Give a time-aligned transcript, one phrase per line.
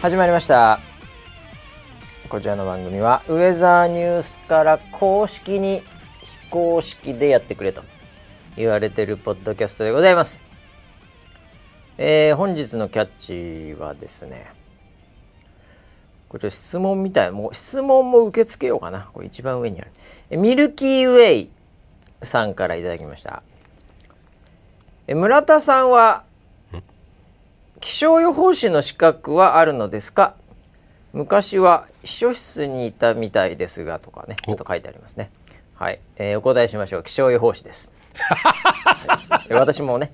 [0.00, 0.80] 始まりました。
[2.30, 5.82] こちらの番組はウェザーニュースから公式に
[6.22, 7.82] 非公式でやってくれと
[8.56, 10.40] 言われてるポッドキャストでございます、
[11.98, 14.50] えー本日のキャッチはですね
[16.30, 19.10] これちょっと質問みたいもう質問も受け付けようかな。
[19.12, 19.84] これ一番上にあ
[20.30, 20.38] る。
[20.38, 21.50] ミルキーウェイ
[22.22, 23.42] さんからいただきました。
[25.08, 26.24] 村田さんは
[27.80, 30.34] 気象予報士の資格はあるのですか？
[31.12, 35.30] 昔は秘書室にいたみたいですがとかねちょっと書いてありますね。
[35.74, 37.02] はい、えーお答えしましょう。
[37.02, 39.54] 気象予報士です、はい。
[39.54, 40.12] 私もね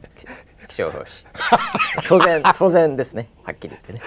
[0.69, 1.25] 気象予報士。
[2.09, 3.29] 当然当然ですね。
[3.43, 4.01] はっきり言ってね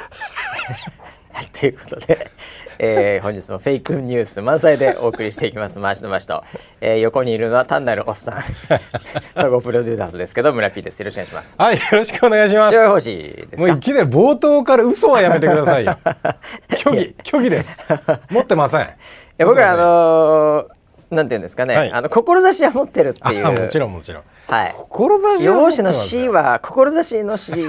[1.39, 2.29] はいということで、
[2.79, 5.79] えー本日もフェイクニュース満載でお送りしていきます。
[5.79, 6.43] 回しの回しと、
[6.81, 8.43] えー横にいるのは単なるおっさん。
[9.41, 10.99] 総合プロデューサーですけど村 P です。
[10.99, 11.55] よろしくお願いします。
[11.57, 12.75] はい、よろしくお願いします。
[13.57, 15.97] もういきなり冒頭から嘘はやめてくださいよ。
[16.75, 17.79] 虚偽、虚偽です。
[18.29, 18.81] 持ってません。
[18.81, 18.87] いい
[19.37, 20.79] や僕らあのー
[21.15, 21.91] なんていうんですかね、はい。
[21.91, 23.47] あの志は持ってるっていう。
[23.47, 24.23] あ、もちろんもちろん。
[24.47, 24.75] はい。
[24.77, 27.67] 志予報士のは持ってます C は志の C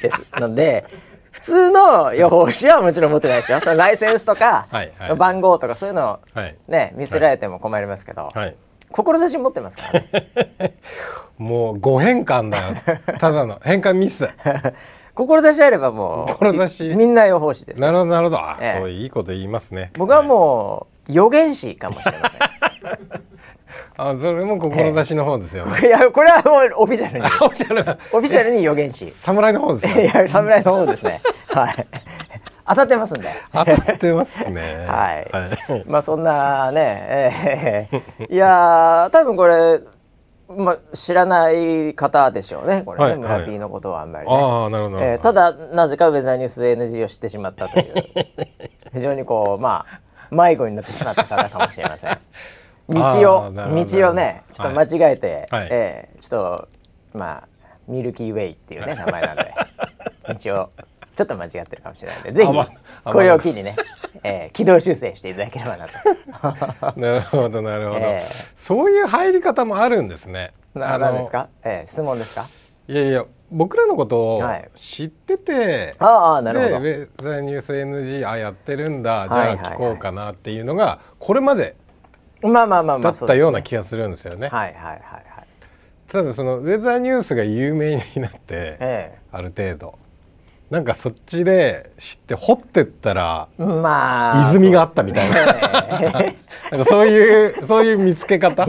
[0.00, 0.22] です。
[0.36, 0.86] ので
[1.30, 3.60] 普通の予報士はもちろん持ってないですよ。
[3.62, 5.16] そのライセンスとかはいはい。
[5.16, 6.56] 番号とかそういうのをはい。
[6.68, 8.56] ね見せられても困りますけど、はい。
[8.90, 10.76] 志持ってますからね。
[11.36, 12.64] もう誤変換だよ。
[13.20, 13.60] ただの。
[13.62, 14.28] 変換ミス。
[15.14, 17.86] 志あればもう志みんな予報士ですよ。
[17.86, 18.38] なるほどなるほど。
[18.38, 18.78] あ、ええ。
[18.78, 19.90] そういいこと言いますね。
[19.98, 22.40] 僕はもう予言士かもしれません
[23.96, 25.80] あ、それも志の方ですよね。
[25.86, 27.24] いやこれはもうオフィシャルに。
[27.42, 28.50] オフィシャル。
[28.50, 30.04] に予言士 侍の方ですいよ。
[30.04, 31.20] や侍の方ですね。
[31.48, 31.86] はい。
[32.66, 33.28] 当たってますんで。
[33.52, 34.86] 当たってますね。
[34.86, 35.84] はい、はい。
[35.86, 36.80] まあそんなね、
[37.10, 38.32] えー。
[38.32, 39.80] いやー多分これ、
[40.48, 42.82] まあ、知らない方でしょうね。
[42.84, 45.04] これね、はい村 P のことはあんまりね、ああ、なるほどなるほど。
[45.04, 47.94] えーただなぜかウェザーニュース NG を知ってしまったという。
[48.92, 50.00] 非常にこうまあ
[50.34, 52.18] 迷子になってしまった方かもしれません
[52.88, 55.68] 道あを道をねちょっと間違えて、はい。
[55.70, 56.68] えーちょっ
[57.12, 57.48] とまあ
[57.86, 59.54] ミルキーウェイっていうね名前なんで
[60.44, 60.70] 道を
[61.14, 62.52] ちょっと間違ってるかもしれないのでぜひ
[63.04, 63.76] これを機にね、
[64.22, 65.92] えー軌道修正していただければなと。
[67.00, 68.26] なるほどなるほど、ええ
[68.56, 70.52] そういう入り方もあるんですね。
[70.74, 72.44] なあのなんですか、えー質問ですか？
[72.88, 74.68] いやいや僕らのことをはい。
[74.74, 76.80] 知ってて、ああなるほど。
[76.80, 79.56] でウェザーニュース NG あやってるんだじゃあはいはい。
[79.58, 81.74] はい聞こうかなっていうのがこれまで
[82.42, 84.48] まあまあまあまだあったようなそ気がするんですよね。
[84.48, 85.24] はいはいはいはい
[86.10, 89.98] ただそのウェザーニュースが有名になってえある程度。
[90.70, 95.46] なんかそっちで知って掘ってったらえまあ泉があったみたいな。
[95.46, 98.66] ななんかそういうそういう見つけ方？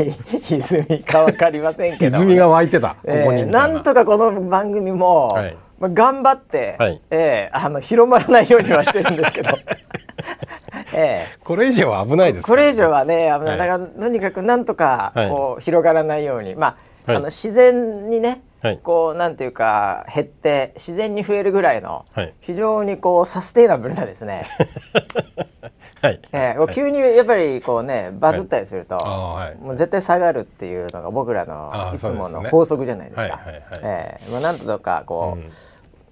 [0.49, 3.67] 泉かわかりませんけど泉が湧いてたここにな。
[3.67, 5.57] なんとかこの番組も、はい。
[5.77, 7.01] まあ、頑張って、はい。
[7.09, 9.51] ええあの広まらないようにはしてるんですけど、
[10.99, 11.37] ええ。
[11.43, 13.57] これ以上は危ないですこれ以上はね危ない、はい。
[13.57, 15.29] だからとにかくなんとかはい。
[15.29, 17.17] こう広がらないように、まあ,、はい。
[17.17, 18.79] あの自然にね、はい。
[18.83, 22.33] こうなんていうか減って自然に増えるぐらいの、はい。
[22.41, 24.43] 非常にこうサステイナブルなですね、
[26.01, 26.19] はい。
[26.33, 26.57] ええ。
[26.57, 29.63] こう急にやっぱりこうねバズったりすると、はい。
[29.63, 33.39] もう絶対下がるっていうのが僕らのいつもの法則じゃないですか。
[34.41, 35.51] なんとかこう、うん。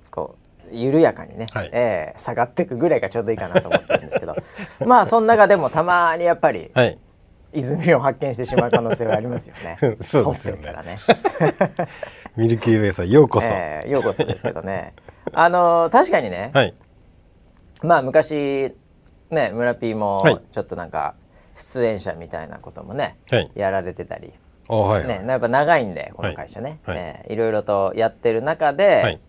[0.09, 1.69] こう緩やかにね、はい。
[1.71, 4.35] ええ下がっていくぐらいがちょうどいいかなと思ってるんですけど。
[4.85, 6.97] まあその中でもたまにやっぱりはい。
[7.53, 9.77] 泉を発見してしまう可能性はありますよね。
[10.01, 10.71] そうですよね。
[10.83, 10.99] ね、
[12.35, 13.47] ミルキーウェイさんようこそ。
[13.47, 14.93] ええようこそですけどね。
[15.33, 16.73] あの確かにね、はい。
[17.83, 18.75] まあ昔
[19.29, 20.41] ね村 P もはい。
[20.51, 21.15] ちょっとなんか
[21.55, 23.51] 出演者みたいなこともね、はい。
[23.55, 24.33] やられてたり、
[24.67, 25.07] あはい、はい。
[25.07, 26.97] ね、やっぱ長いんでこの会社ね、はい。
[26.97, 29.19] ええいろいろとやってる中で、はい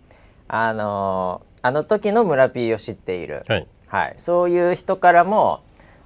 [0.49, 3.67] あのあの時の村 P を知っている、はい。
[3.87, 5.61] はい、そういう人からも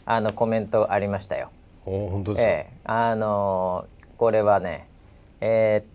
[0.04, 1.50] あのコメントありましたよ。
[1.86, 2.50] お本当ですか？
[2.50, 3.86] ええあの
[4.16, 4.88] これはね、
[5.40, 5.92] えー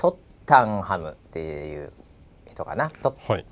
[0.00, 0.16] トッ
[0.46, 1.92] タンハムっていう
[2.48, 2.90] 人かな？
[3.02, 3.44] トッはい。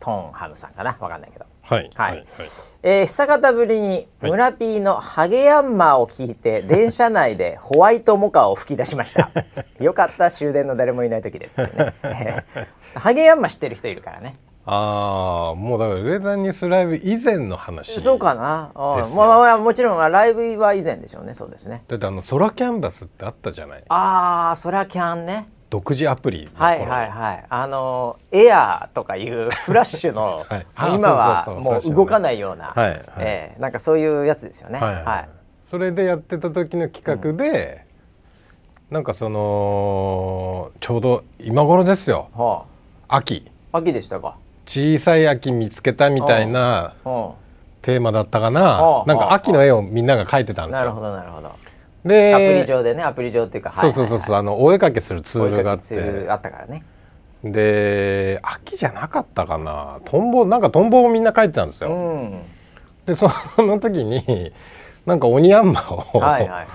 [0.00, 0.96] トットンハムさんかな。
[0.98, 1.44] わかんないけど。
[1.62, 1.90] はい。
[1.94, 2.12] はい。
[2.12, 2.24] はい。
[2.82, 4.30] えー久方ぶりにはい。
[4.30, 9.30] 村 P のハゲヤンマーを聞いて 電車内でホワイトモカを吹き出しました。
[9.78, 11.52] よかった終電の誰もいない時でね
[12.02, 12.66] えー
[12.98, 14.36] ハゲヤンマー知ってる人いるからね。
[14.66, 18.00] ああ、もうだからウェザーニュースライブ以前の話。
[18.00, 21.34] そうかな、あまあもちろんライブは以前でしょうね。
[21.34, 21.82] そうですね。
[21.88, 23.84] だってあのソラキャンバスってあったじゃない。
[23.88, 26.48] ああそりゃキャンね独自アプリ。
[26.54, 27.44] はいはいはい。
[27.48, 30.66] あのエアーとかいうフラッシュの、 はい。
[30.74, 33.00] あ今はもう動かないような、はいはい。
[33.18, 34.80] えーなんかそういうやつですよね。
[34.80, 35.28] はいはい。
[35.64, 37.86] それでやってた時の企画で、
[38.90, 42.28] なんかそのちょうど今頃ですよ。
[42.36, 42.64] は
[43.08, 43.48] 秋。
[43.72, 43.78] あ。
[43.78, 43.92] 秋。
[43.92, 44.34] でしたか。
[44.66, 47.30] 小さい秋見つけたみたいなうん
[47.82, 51.50] テーマだったかおうななんか秋の絵をみんなが描いてたんですなるほよどなるほど
[52.04, 56.26] でアプリ上でねアプリ上っていうかそうそうそうそうあのお絵かけするツールがあって。
[56.28, 56.84] あったからね。
[57.42, 60.00] で秋じゃなかったかな。
[60.04, 62.42] トンボなんかトンボをみんな描いてたんですうよ、ん。
[63.06, 64.52] でその時に
[65.06, 66.66] なんか鬼ヤンマを、はいはいはい。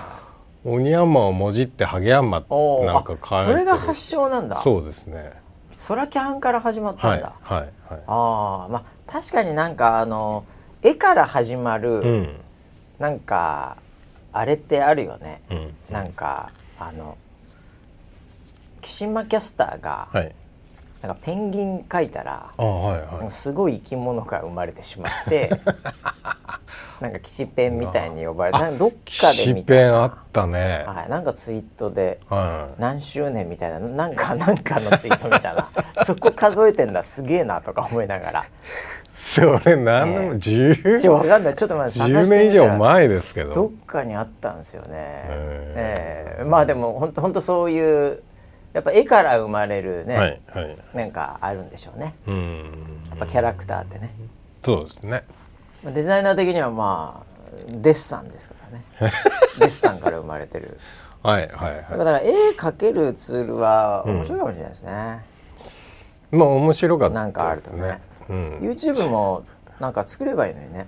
[0.64, 4.60] 鬼ヤンマをもじってハゲヤンマおーなんか描いてあそれが発祥なんだ。
[4.62, 5.32] そうですね。
[5.72, 7.70] ソラキャンから始まったはいんだ、はいはい
[8.06, 10.44] ああまあ確かになんかあの
[10.82, 12.28] 絵から始まる、うん。
[12.98, 13.76] なんか
[14.38, 15.74] あれってあるよね、うん。
[15.90, 17.16] なんかあの
[18.82, 20.34] 岸間キャスターが、はい。
[21.02, 23.24] なんかペンギン描いたらあはいはい。
[23.24, 25.50] かすごい生き物が生まれてしまって
[27.00, 29.80] なんか岸ペンみたいに呼ばれてどっかでシ見たな。
[29.80, 30.84] ペンあったね。
[30.86, 32.80] はい、なんかツイートではい。
[32.80, 35.68] 何周年みたいななんかなんかのツイート見たな。
[36.04, 38.46] そこ数えてんだすげえなとか思いながら
[39.16, 40.36] それ何でもえ。
[40.36, 41.54] 10ちょわかんない。
[41.54, 42.26] ちょっとまだ探してみたら。
[42.26, 43.50] 10年以上前ですけど。
[43.50, 44.88] っどかにあったんですよね。
[44.92, 46.44] へええ。
[46.44, 48.22] まあでも本当本当そういう
[48.74, 50.76] やっぱ絵から生まれるね、はいはい。
[50.92, 52.14] なんかあるんでしょうね。
[52.26, 53.00] うん。
[53.08, 54.14] やっぱキャラクターってね。
[54.62, 55.24] そうですね。
[55.82, 57.36] まあデザイナー的にはまあ
[57.68, 59.12] デッサンですからね。
[59.58, 60.78] デッサンから生まれてる。
[61.22, 65.24] はいはいはだから絵描けるツールは面白いかもしれないですね。
[66.32, 67.20] いまあ面白かったですね。
[67.22, 68.58] なんかあるとねうん。
[68.60, 69.44] YouTube も
[69.80, 70.86] なんか作ればいいのにね。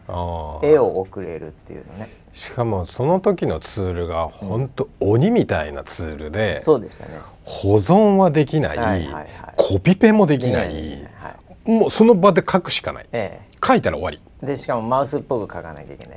[0.62, 2.08] 絵を送れるっていうのね。
[2.32, 7.18] しかもその時のツールが本当鬼みたいなツールでそうでしたね。
[7.44, 9.28] 保存はできない、はいはいはい。
[9.56, 11.34] コピペもできない、ねは
[11.66, 11.70] い。
[11.70, 13.06] もうその場で書くしかない。
[13.12, 13.48] ええ。
[13.66, 14.20] 書いたら終わり。
[14.46, 16.14] でしかもマウスっぽく書かなきゃいけない。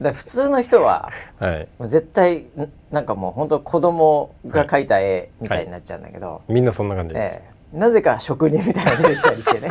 [0.00, 1.68] だ普通の人ははい。
[1.78, 9.68] もう絶対んなんかもう本当子供が描いた絵みたいになっちゃうんだけど、みんなそんな感じです、ええ、なぜか職人みたいなの出てきたりしてね。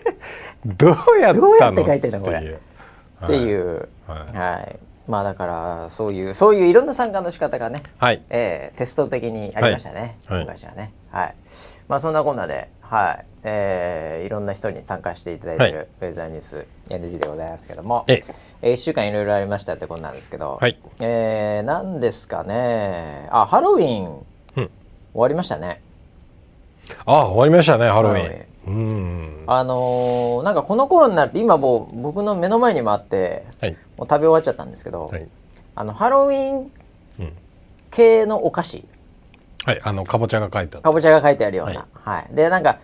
[0.64, 2.38] どうやどうやって書いてんのこれ。
[2.38, 2.58] っていう。
[3.24, 4.36] っていう、はい。
[4.36, 4.78] はい。
[5.08, 8.22] まあだからそういうそういういろんな参加の仕方がね、はい。
[8.30, 10.38] ええテスト的にありましたね、はい。
[10.38, 10.46] はい。
[10.46, 10.92] 昔はね。
[11.10, 11.34] はい。
[11.88, 13.26] まあそんなこんなではい。
[13.44, 18.24] えーいろんな人に参加していただいてるウェザーニュース NG でございますけども、ええ。
[18.62, 20.78] えー、1週間いろいろありましたってことなんですけど、はい。
[21.00, 23.28] えー、何ですかね。
[23.32, 24.24] あハロウィン。
[24.56, 24.64] うん。
[24.64, 24.70] 終
[25.14, 25.82] わりましたね
[27.06, 28.46] あ終わりましたねハロウィン。
[28.64, 33.76] うんあのーなんかこの頃になると今もう僕の目の前にもあってはい。
[33.96, 35.28] もう食べ終わっちゃったんですけど、はい、
[35.74, 36.70] あのハロウィン
[37.20, 37.32] うん、
[37.90, 38.88] 系のお菓子。
[39.64, 42.28] はいあのかぼちゃが書いてあるかぼちゃが書いてあるような、はい。
[42.32, 42.78] でなんか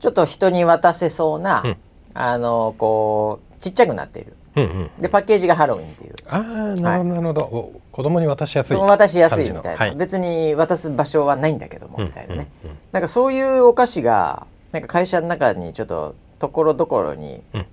[0.00, 1.76] ちょっと人に渡せそうな、うん。
[2.14, 4.90] あのこうちっちゃくなっているうんうん。
[5.02, 6.14] でパッケージがハロウィンっていう。
[6.28, 9.96] ああなるほどなるほど、お子供に渡しやすい渡しやすいみたいな、はい。
[9.96, 17.66] 別に渡す場所はないんだけども、うんみたいなね、うんうんなんかそういうお菓子がなんか会社の中にちょっとところどころにうん。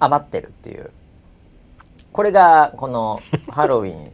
[0.00, 0.90] 余ってるっていう。
[2.12, 4.12] これがこの ハロウィン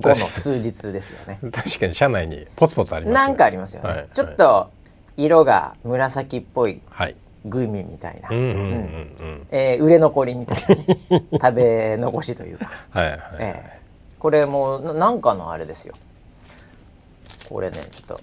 [0.00, 1.38] 後の数日ですよね。
[1.52, 3.26] 確かに社内にポツポツありますね。
[3.26, 4.08] なんかありますよね、はい。
[4.12, 4.70] ちょっと
[5.16, 10.58] 色が紫っぽいはいグミみたいな、売れ残りみたい
[11.30, 11.38] な。
[11.50, 13.80] 食べ残しというか、はいはい、ええ
[14.18, 15.94] これもうななんかのあれですよ。
[17.50, 18.20] これねちょっと、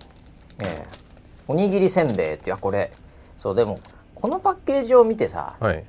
[0.63, 0.85] ええ
[1.47, 2.89] おにぎりせんべいっていうあこれ。
[3.37, 3.77] そうでも
[4.15, 5.83] このパッケージを見てさはい。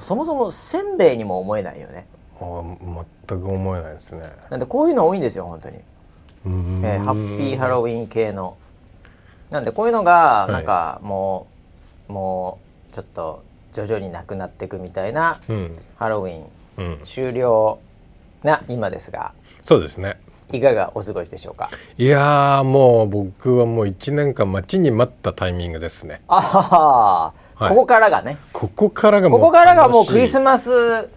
[0.00, 2.06] そもそもせんべいにも思えないよね。
[2.40, 4.22] あー全く思えないですね。
[4.50, 8.56] なんでこういうの多いんですよ本当に、ええハッピーハロウィン系の。
[9.50, 10.52] なんでこういうのがい。
[10.52, 11.57] なんかもう、
[12.08, 12.58] も
[12.90, 15.76] うちょっと徐々になくなっていくみたいなうん。
[15.96, 16.44] ハロウィン
[16.78, 17.00] うん。
[17.04, 17.78] 終了
[18.42, 19.32] な今ですが
[19.64, 20.18] そうですね。
[20.50, 21.68] いかがお過ごしでしょうか？
[21.98, 26.22] いやーもう僕はもう1年間待ちに待ったタイミングですね。
[26.26, 27.68] あはは、はい。
[27.68, 28.38] ここからがね。
[28.52, 31.10] ここからがもうここからがもうクリスママス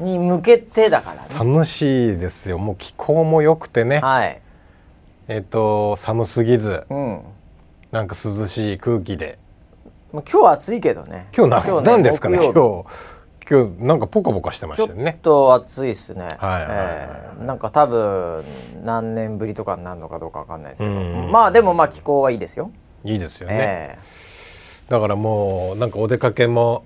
[0.00, 1.28] に向けてだからね。
[1.52, 2.58] 楽しいですよ。
[2.58, 4.00] もう気候も良くてね。
[4.00, 4.40] はい。
[5.28, 6.84] えっ、と寒すぎず。
[6.90, 7.22] うん。
[7.90, 9.38] なんか涼しい空気で
[10.14, 11.26] もう今日は暑いけどね。
[11.36, 12.86] 今日なねなんですかね木今曜
[13.40, 13.46] 日。
[13.46, 13.50] 日。
[13.50, 15.18] 今日なんかポカポカしてまちょっしたよね。
[15.22, 18.44] と暑いっすね、はいなんか多分
[18.84, 20.92] 何年ぶりとかになるのかどうかわかんないですけど。
[20.92, 22.70] うんまあでもまあ気候はいいですよ、
[23.02, 23.98] いいですよね、え
[24.88, 26.84] だからもうなんかお出かけも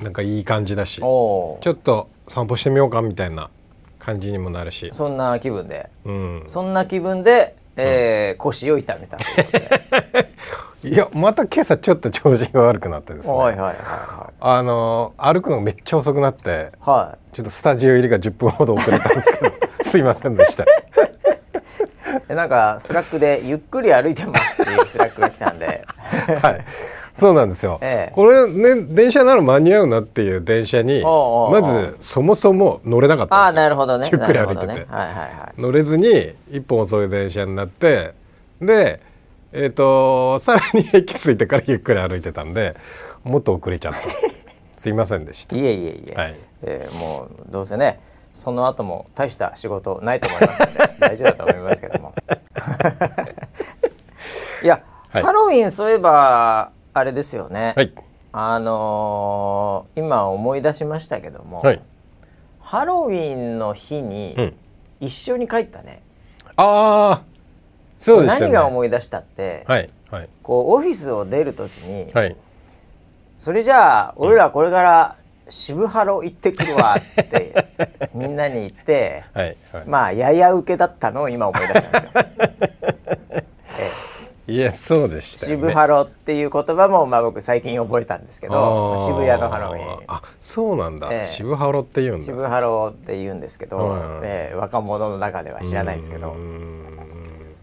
[0.00, 3.50] なんかいい感じだしちょっと散歩してみようかみたいな
[3.98, 5.90] 感じにもなるし、そんな気分で。
[6.06, 9.24] うん、そんな気分で、えー腰を痛めたと
[10.84, 14.34] いやまた今朝ちょっと調子が悪くなってですね、はいはいはいはい。
[14.40, 20.64] あの歩くのがめっちゃ遅くなってはちょっとスタジオ入りが10分ほど遅れたんですけど すいませんでした。
[22.34, 25.84] なんか Slack で「ゆっくり歩いてます」っていう Slack が来たんで。
[26.42, 26.64] はい。
[27.14, 28.12] そうなんですよ、ええ。
[28.14, 33.62] これね電車なら間に合うなっていう電車にまずそもそも乗れなかったああんですよ。
[33.64, 34.08] なるほどね。
[34.10, 34.66] ゆっくり歩いてて。
[34.66, 34.86] どね。
[34.88, 35.60] はいはいはい。
[35.60, 38.14] 乗れずに一本遅い電車になって
[38.60, 39.00] で
[39.52, 42.74] えっ、とさらに駅着いてからゆっくり歩いてたんで
[43.24, 43.98] もっと遅れちゃった。
[44.78, 45.54] すいませんでした。
[45.54, 46.34] いえいえいえ、はい。
[46.62, 48.00] えーもうどうせね
[48.32, 52.14] その後も大した仕事ないと思いますので 大丈夫だと思いますけども。
[54.62, 54.80] いや、
[55.10, 55.22] はい。
[55.22, 57.92] ハロウィンそういえばあれですよね、はい。
[58.32, 61.80] あのー今思い出しましたけども、はい。
[62.60, 64.54] ハロウィンの日にうん。
[65.00, 66.00] 一緒に帰ったね、
[66.54, 67.31] ああ
[68.02, 68.40] そうでしたね。
[68.46, 70.28] 何が思い出したって、はいはい。
[70.42, 72.36] こうオフィスを出る時に、はい。
[73.38, 75.16] それじゃあ俺らこれから
[75.48, 77.66] 渋ハロ行ってくるわって
[78.14, 82.24] みんなに言ってはいはい、まあやや受けだったのを今思い出したんですよ。
[83.78, 83.90] え
[84.52, 85.62] いやそうでしえたよね。
[85.62, 89.98] 渋ハロっていう言葉もまあ僕最近覚えたんですけど渋谷のハロウィン。
[90.08, 91.26] あそうなんだ、ええ。
[91.26, 92.24] 渋ハロって言うんだ。
[92.26, 96.36] 渋ハロって言うんですけど、はいええ若者の中では知らないですけど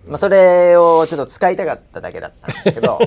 [0.10, 3.00] まあ、それをちょっと使いたかっただけだったんですけど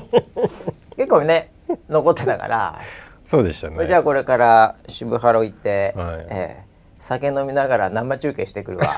[0.96, 1.50] 結構ね
[1.88, 2.78] 残ってたから、
[3.24, 3.86] そうでしたね。
[3.86, 6.26] じゃあこれから渋ハロ行って、はい。
[6.30, 8.96] ええ酒飲みながら生中継してくるわ。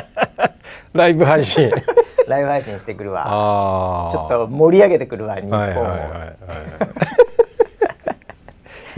[0.92, 1.70] ライブ配信。
[2.28, 4.10] ライブ配信してくるわ。
[4.12, 6.26] ちょっと盛り上げてくるわ日本を、はいはいはいは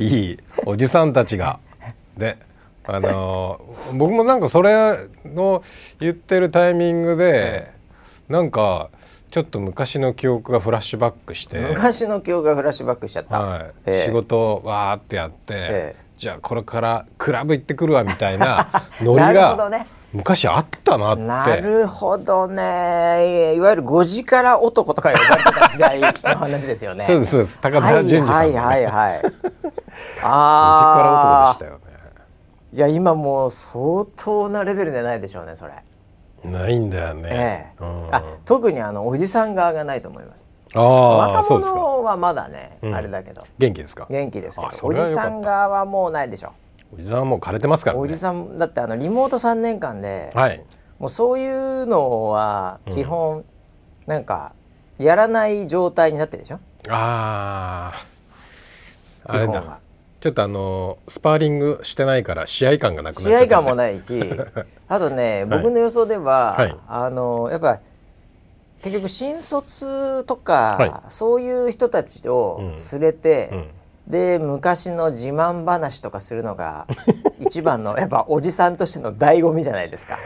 [0.00, 0.38] い。
[0.66, 1.60] おじさんたちが。
[2.16, 2.38] で
[2.84, 5.62] あのー僕もなんかそれの
[6.00, 7.70] 言ってるタイミングで、
[8.28, 8.90] なんか
[9.30, 13.72] ちょっと昔の記憶がフラッシュバックして、昔の記憶がフラッシュバックしちゃった、はい。
[13.86, 14.04] ええ。
[14.06, 16.08] 仕事をわーってやって、ええ。
[16.18, 18.68] じゃあこれからクラブ行ってくるわみたいな
[19.00, 19.86] ノリがね。
[20.12, 21.22] 昔あったなって。
[21.22, 23.54] なるほどね。
[23.54, 27.04] いわゆる5時から男とか呼ばれてた時代の話ですよね。
[27.08, 27.58] そうですそうです。
[27.60, 28.58] 高田純次さんのね。
[28.58, 29.20] はいはいはいはい。
[29.20, 29.42] 時か
[30.22, 31.88] らああ男でしたよね。
[32.70, 35.72] いや今もう相当なレベルじゃないでしょうねそれ、
[36.44, 37.28] ないんだよね。
[37.30, 41.60] ええうんあ特にあのおじさん側がないと思いますああ若。
[41.60, 44.06] 者はまだね、うんあれだけど元気ですか？
[44.10, 46.52] 元気ですけあどおじさん側はもうないでしょ
[46.96, 48.02] おじさんはもう枯れてますからね。
[48.02, 50.62] おじさんだってあのリモート3年間で、はい。
[50.98, 53.44] もうそういうのは基本、
[54.06, 54.52] なんか
[54.98, 56.58] やらない状態になってるでしょ？
[56.88, 57.92] あ
[59.26, 59.32] あ。
[59.32, 59.78] あれだ。
[60.20, 64.20] ちょっとあのスパーリングしてないから試合感がなくなっちゃ試った、合感もないし
[64.88, 67.78] あとね僕の予想では、はいあのやっぱ
[68.82, 72.60] 結局新卒とか、はそういう人たちを
[72.92, 73.68] 連れて、うん。
[74.06, 76.86] で昔の自慢話とかするのが
[77.40, 80.18] 一番のやっぱおじさんとしての醍醐味じゃないですか。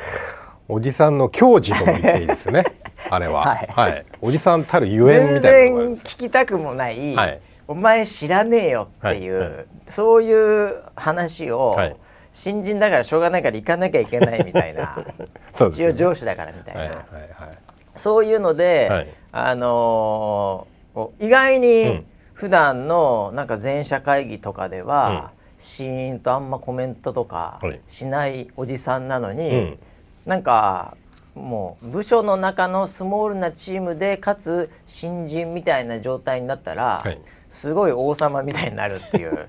[0.68, 2.64] おじさんの矜持とも言っていいですね。
[3.11, 3.40] あれは。
[3.44, 4.04] はいはい。
[4.20, 6.04] おじさんたるゆえんみ全たいなところ然。
[6.04, 7.40] 聞きたくもない、はい
[7.72, 9.50] お前知らねえよっていう、はい。
[9.50, 11.96] はいそういう話を、はい。
[12.32, 15.04] 新人だからしょうがないから行かなきゃいけないみたいな。
[15.52, 15.94] そうですよね。
[15.94, 17.58] 一応上司だからみたいな、はいはいはい。
[17.96, 19.08] そういうので、はい。
[19.32, 22.06] あのー意外うにん。
[22.34, 27.80] 普段のなんか全社会議とかでは、シーンとあんまコメントとかはい。
[27.86, 29.78] しないおじさんなのに、うん。
[30.26, 30.96] なんか
[31.34, 37.18] もう部署の中のスモールなチームでかつ新人みたいな状態になったら、はい
[37.52, 39.47] すごい王様みたいになるっていう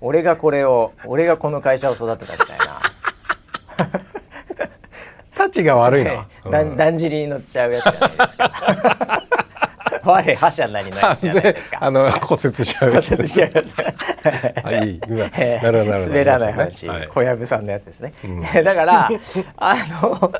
[0.00, 2.82] 俺がこれを俺がこの会社を育てたみたいな。
[5.36, 6.26] たちが悪いな。
[6.50, 9.22] だんだんじりに乗っちゃうやつじゃないですか。
[10.02, 11.78] 我覇者なりのやつじゃないでですか。
[11.80, 13.74] あの骨折しちゃうやつ骨折しちゃうやつ。
[14.64, 18.12] あいいなるほど滑らない話、はい小籔さんのやつですね。
[18.26, 19.10] んだから
[19.56, 20.32] あの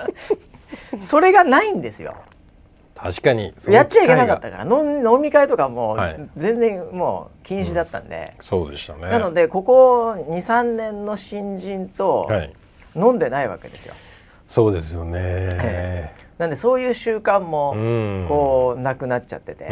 [0.98, 2.16] それがないんですよ。
[3.02, 6.28] 確かにやっちゃいけなかったから飲飲み会とかもはい。
[6.36, 9.08] 全然もう禁止だったんで、そうでしたね。
[9.08, 12.52] なのでここ23年の新人とはい。
[12.96, 13.94] 飲んでないわけですよ。
[14.48, 15.20] そうですよね、
[15.52, 18.26] え なんでそういう習慣もうん。
[18.28, 19.68] こうなくなっちゃってて、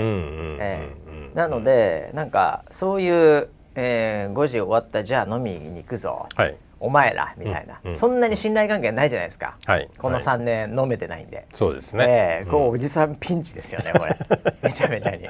[1.34, 7.96] なのでなんかそういう、えー5時終わったじゃあ飲みに行くぞ、はいお前らみたいな、うんうん。
[7.96, 9.88] そんなに信頼関係ないじゃないですか、はい。
[9.98, 10.24] このはい。
[10.24, 11.46] 3年飲めてないんで。
[11.54, 14.16] そうですね、ええこうおじさんピンチですよねこれ。
[14.62, 15.28] めちゃめちゃに。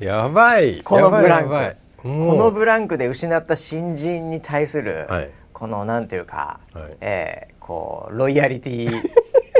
[0.00, 0.80] やばい。
[0.82, 1.76] このブランク。
[2.02, 5.30] このブランクで失った新人に対する、はい。
[5.52, 6.96] このなんていうか、はい。
[7.00, 9.10] ええこうロイヤリティ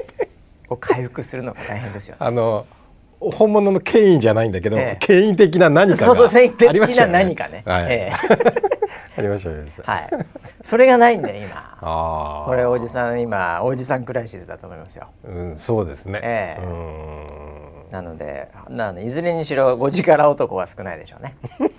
[0.69, 2.19] を回復するのが大変ですよね。
[2.21, 2.67] あの
[3.21, 4.97] 本物の権威じゃないんだけど、ええ。
[4.99, 7.63] 権威的な何かがありましたよな何かね。
[7.67, 8.13] はい、え
[9.17, 10.11] ありましたありました、はい。
[10.63, 11.57] それがないんで今。
[11.81, 15.09] ああこれおじさん今おじさんクライシスだと思いますよ。
[15.25, 16.65] うん、そうですね、ええ。
[16.65, 17.91] うん。
[17.91, 21.37] なのでなのでいずれにしろ5時から男は少ないでしょうね。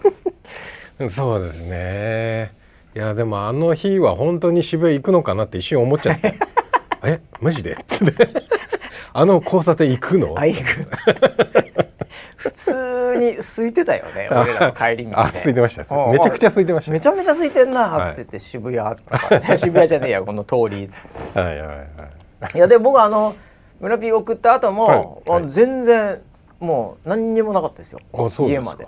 [1.09, 2.53] そうですね。
[2.93, 6.33] いやでもあの日は本当に渋谷行くのかなって一瞬思っちゃって。
[7.03, 7.77] えマジで？
[9.13, 10.35] あの交差点行くの？
[10.37, 10.85] あ行く
[12.35, 15.15] 普通に空いてたよね俺らの帰り道で。
[15.15, 15.95] あ空いてました。
[15.95, 16.11] うん。
[16.11, 16.91] めちゃくちゃ空いてました。
[16.91, 20.87] めちゃめちゃ空いてんなって言って、渋谷とか 渋谷じゃねえやこの通り
[21.35, 22.57] はいはいはいい。
[22.57, 23.35] やで僕あの
[23.79, 24.97] 村ピー送った後も、はい。
[24.97, 25.07] はい。
[25.27, 26.21] あの全然
[26.59, 27.99] もう何にもなかったですよ。
[28.47, 28.87] 家まで。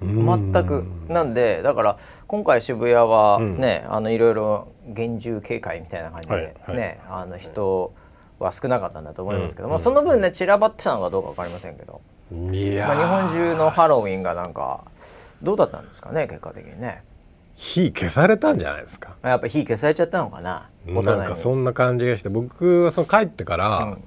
[0.00, 0.84] 全く。
[1.08, 6.76] なんでだから今回渋谷はね、あのいろいろ厳重警戒みたいな感じで、はいはい。
[6.76, 7.92] ねあの人
[8.42, 14.84] は少なかったんだと思いますけど、うんまあ、その分ね散らばってたのかどうか分かりませんけど、いやまあ、日ー本中のハロウィンがなんか
[15.42, 17.02] どうだったんですかね結果的にね。
[17.54, 19.14] 火消されたんじゃないですか。
[19.22, 24.04] やっぱ火消されちゃったのかななんかそんな感じがして僕はその帰ってから、うん。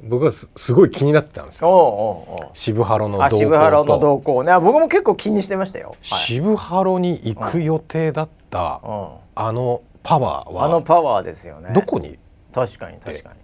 [0.00, 1.68] 僕はすすごい気になってたんですよ。
[1.68, 2.50] おうおうおう。
[2.54, 4.52] 渋ハロの動向渋ハロの動向ね。
[4.52, 6.20] あ僕も結構気にしてましたよ、はい。
[6.20, 11.72] 渋ハロに行く予定だった、うん、あのパワーあのはパワーですよね。
[11.74, 12.16] どこに？
[12.54, 13.37] 確かに確かに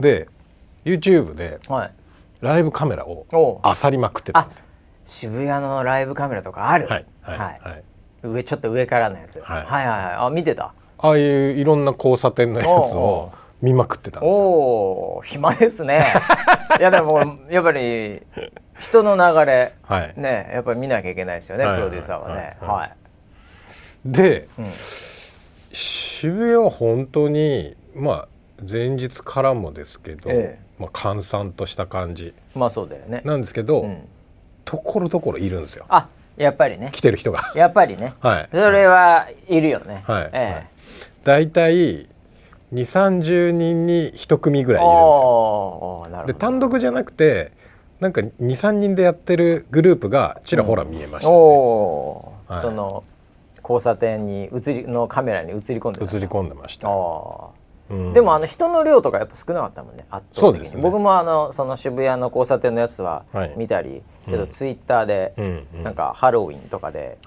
[0.00, 0.28] で
[0.84, 1.92] YouTube ではい。
[2.40, 4.64] ライブカメラを漁りまくってたんですよ。
[5.04, 6.86] 渋谷のライブカメラとかある。
[6.86, 7.60] はいはいはい。
[7.60, 7.84] はい。
[8.22, 9.64] 上ちょっと上からのやつ、はい。
[9.64, 10.14] はいはいはい。
[10.26, 10.72] あ見てた。
[10.98, 14.38] ああいういろんな交差点のやつを見まくってたんですよ。
[14.38, 16.14] おお暇ですね。
[16.78, 17.18] いやでも
[17.50, 18.22] やっぱり
[18.78, 22.56] 人の流れはい、ねやっぱり見なきゃいけないですよね、はいプロデューサーはね。
[22.60, 22.70] はい。
[22.70, 22.92] はい、
[24.04, 24.72] で、うん。
[25.72, 28.28] 渋谷は本当にまあ
[28.68, 30.68] 前日からもですけど、ええ。
[30.78, 32.34] まあ、閑散とした感じ。
[32.54, 33.22] まあそうだよね。
[33.24, 34.08] なんですけど、うん。
[34.64, 35.86] ところどころいるんですよ。
[35.88, 36.90] あやっぱりね。
[36.92, 37.52] 来てる人が。
[37.54, 38.48] やっぱりね、 はい。
[38.52, 40.30] それはいるよね、はい。
[40.32, 40.66] え
[41.24, 41.50] だい。
[41.50, 42.08] たい2
[42.72, 45.08] 3 0人に1組ぐえらいいるんですよ。
[45.20, 46.32] おーなるほど。
[46.32, 47.52] で単独じゃなくて
[48.00, 51.34] なんか23人でやってるグループがちらほら見えました、ね。
[51.34, 52.52] おー。
[52.52, 52.60] はい。
[52.60, 53.04] その
[53.62, 56.16] 交差点に映りのカメラに映り込んでた。
[56.16, 57.57] 映り込んでました、あうんー
[58.12, 60.82] でもあの人の量とかやっぱ少なかったもんね圧倒的に、そうですね。
[60.82, 63.54] 僕もあのその渋谷の交差点のやつははい。
[63.56, 65.82] 見たり、けどうんツイッターで、うんうん。
[65.84, 67.18] なんかハロウィンとかで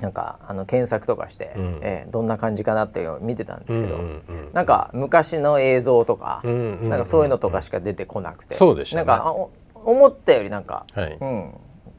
[0.00, 1.78] なんかあの検索とかして、うん。
[1.82, 9.04] えーどんな感じかなって見てたんですけど、うんうんうんなんか昔の映像とか、うんうんうんなんかそういうのとかしか出てこなくて、そうでしたね。
[9.04, 9.34] なんか
[9.74, 11.16] 思ったよりなんか、はい。
[11.20, 11.54] うん、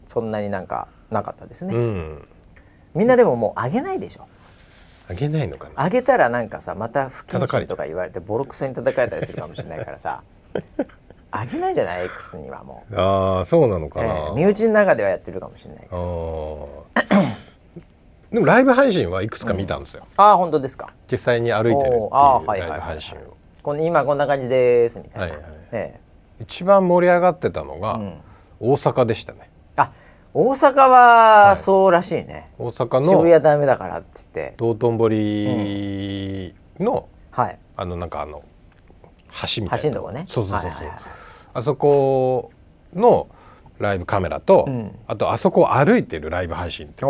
[0.08, 2.28] そんなになんかなかったですね、うん。
[2.94, 4.28] みんなでももう上げないでしょ
[5.12, 5.84] あげないのかな？
[5.86, 10.22] 上げたらなんかさまた不謹慎とか言われてボロクソに叩かれたりするかもしれないからさ
[11.34, 16.68] 上げないんじゃない？X にはもう、ああそうなのかえな、ー身内の中ではやってるかもしれないあー。
[18.32, 20.90] でもライブ配信はいくつか見たんですよ、ああ本当ですか？
[21.12, 23.22] 実際に歩いてるっていうライはいはいブ配信を。
[23.64, 26.00] この今こんな感じですみたいな、はいはいえ
[26.40, 28.14] 一番盛り上がってたのがうん。
[28.60, 29.46] 大阪でしたね、あ
[30.34, 34.54] 大阪はそうらしいね、大阪渋の谷ダメだからって言って。
[34.58, 37.60] 道頓堀の、はい。
[37.76, 38.44] あのなんかあの
[39.56, 40.26] 橋みたいな橋のとこね。
[40.30, 41.00] そうそうそうそう、はいはいはい。
[41.56, 42.52] あそこ
[42.94, 43.28] の
[43.80, 44.98] ライブカメラと、うん。
[45.08, 47.06] あとあそこを歩いてるライブ配信って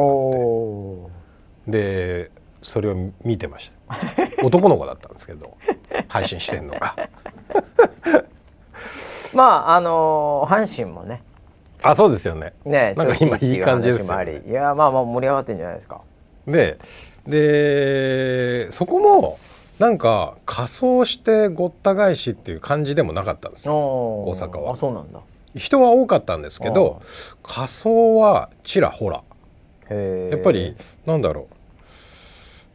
[1.67, 2.31] で
[2.63, 3.95] それを見てました。
[4.43, 5.57] 男の子だったんですけど
[6.07, 6.95] 配信してんのが。
[9.35, 11.21] まああのー阪神もね
[11.83, 12.53] あそうですよね。
[12.65, 14.41] ねなんか今いい感じですよね。
[14.47, 16.01] いやまあまあ盛り上がってんじゃないですか。
[16.47, 16.77] で
[17.27, 19.39] でそこも
[19.79, 23.73] なんか仮装してごった返しっていう感じでもなかったんですよ。
[23.73, 24.71] 大大阪は。
[24.73, 25.19] あそうなんだ。
[25.55, 27.01] 人は多かったんですけど
[27.43, 29.23] 仮装はちらほら。
[29.89, 31.47] やっぱりなんだろ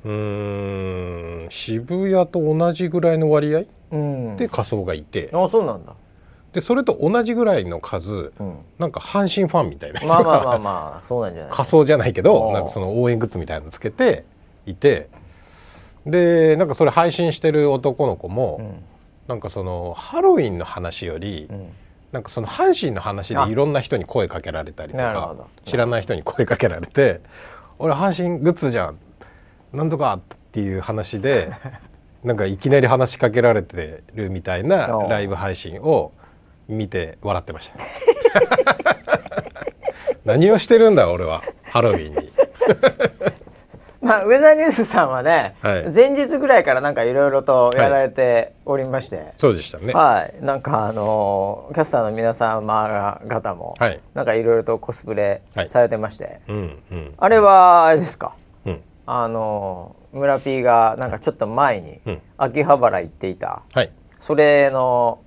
[0.05, 0.09] う。
[0.09, 4.37] うーん渋谷と同じぐらいの割合うん。
[4.37, 5.31] で仮装がいて。
[5.33, 5.92] あそうなんだ
[6.57, 8.57] でそれと同じぐらいの数うん。
[8.79, 11.53] なんか阪神ファンみたいな人まあまあまあがまあそうなんじゃない。
[11.53, 14.25] 仮装じゃないけどなんかその応援グッズみたいなのつけて
[14.64, 15.11] いて
[16.07, 18.85] でなんかそれ配信してる男の子も、うん。
[19.29, 21.69] なんかそのハロウィンの話より、うん。
[22.12, 27.21] なんかその阪神の話でいろんな人に声かけられたりとか知らない人に声かけられて
[27.79, 28.99] 「俺阪神グッズじゃん。
[29.75, 31.51] なんとか」っていう話で
[32.25, 36.12] なんかいきなり話しかけられてるみたいなライブ配信を
[36.68, 37.76] 見て笑ってました。
[40.24, 41.42] 何をしてるんだ俺は。
[41.64, 42.33] ハロウィンに。
[44.02, 45.92] まあウェザーニュースさんはね、はい。
[45.92, 49.92] 前日ぐらいからなんかいろいろとやられておりまして、そうでしたね。
[49.92, 54.00] はい、なんかあのーキャスターの皆様方も、はい。
[54.14, 55.68] なんかいろいろとコスプレはい。
[55.68, 57.14] されてまして、うんうん。
[57.18, 58.35] あれはあれですか？
[58.64, 58.81] うん。
[59.07, 62.22] あのー村 P がなんかちょっと前にうん。
[62.38, 63.62] 秋葉原行っていた。
[63.74, 63.90] はい。
[64.20, 65.18] それの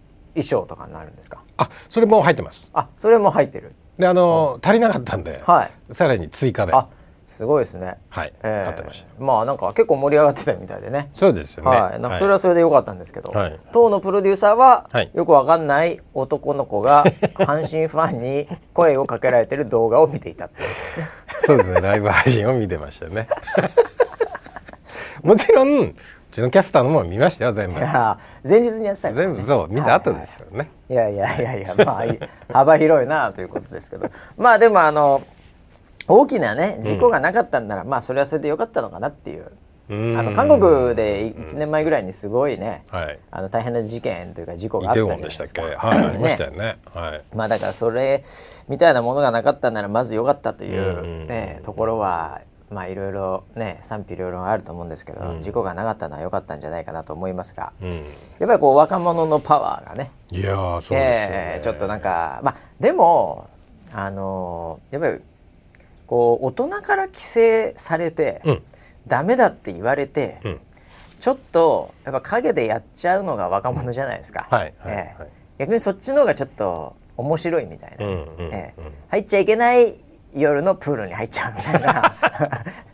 [0.41, 1.43] 衣衣装とかになるんですか？
[1.57, 2.69] あそれも入ってます。
[2.73, 3.73] あそれも入ってる。
[3.97, 5.93] であの足りなかったんで、はい。
[5.93, 6.73] さらに追加で。
[6.73, 6.87] あ
[7.25, 7.97] すごいですね。
[8.09, 9.23] はい、えー買ってました。
[9.23, 11.11] まあなんか結構盛り上がってたみたいでね。
[11.13, 11.69] そうですよね。
[11.69, 13.59] はい、なんかそれはそれで良かったんですけど、はい。
[13.71, 15.11] 当のプロデューサーは、はい。
[15.13, 17.03] よくわかんない男の子が
[17.37, 21.09] 阪神ファンに声をかけられてる動画を見ていたっていうですね。
[21.45, 21.81] そうですね。
[21.81, 23.27] ライブ配信を見てましたね。
[25.21, 25.93] もちろん
[26.31, 27.79] うちのキャスターのも見ましたよ全部。
[27.79, 29.15] いやー前日にやってたね。
[29.15, 32.19] 全部そう見た後ですよね、いやいやいやいやまあいい。
[32.53, 34.09] 幅広いなということですけど。
[34.37, 35.21] まあでもあの
[36.07, 39.51] 大きなね事故がなかったんなら、まあそれはそれで良かったのかなっていう。
[39.91, 43.19] あの韓国で1年前ぐらいにすごいね、はい。
[43.31, 45.61] あの大変な事件というか事故があったじゃないでしたっけ？
[45.61, 46.57] はいありましたよね。
[46.57, 47.21] ねはい。
[47.35, 48.23] まあだからそれ
[48.67, 51.27] みたいなものがなかったならまず良かったという、うん。
[51.27, 55.41] ねところはまあいろいろね賛否両論あると思うんですけど、うん。
[55.41, 57.89] 事故がなかったのは良かったんじゃないかなと思いますが、うん。
[57.89, 58.03] やっ
[58.39, 60.11] ぱりこう若者のパワーがね。
[60.31, 63.47] いやーそうですよね、えーちょっとなんかまあでも
[63.91, 65.23] あのーやっぱり
[66.07, 68.61] こう大人から規制されて、うん。
[69.07, 70.59] ダメだって言われて、うん。
[71.21, 74.47] ちょっとやっぱ陰でやっちゃうのが若者じゃないですか。
[74.49, 75.15] はいはいえ
[75.57, 78.53] 逆にそっちの方がちょっと面白いみたいな、うんうんうん。
[78.53, 79.95] ええ入っちゃいけない
[80.39, 82.13] 夜のプールに入っちゃうみたいな。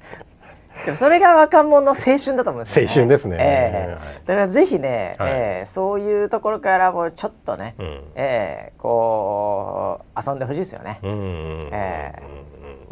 [0.85, 2.91] でもそれが若者の青春だと思うんですよね。
[2.91, 3.37] 青春ですね。
[3.39, 3.93] ええ。
[3.93, 3.99] はい。
[4.25, 5.31] だからぜひね、はい。
[5.31, 8.03] ええそういうところからもうちょっとね、うん。
[8.15, 11.21] ええこう遊んでほしいですよね、うんうんう
[11.65, 12.13] んえ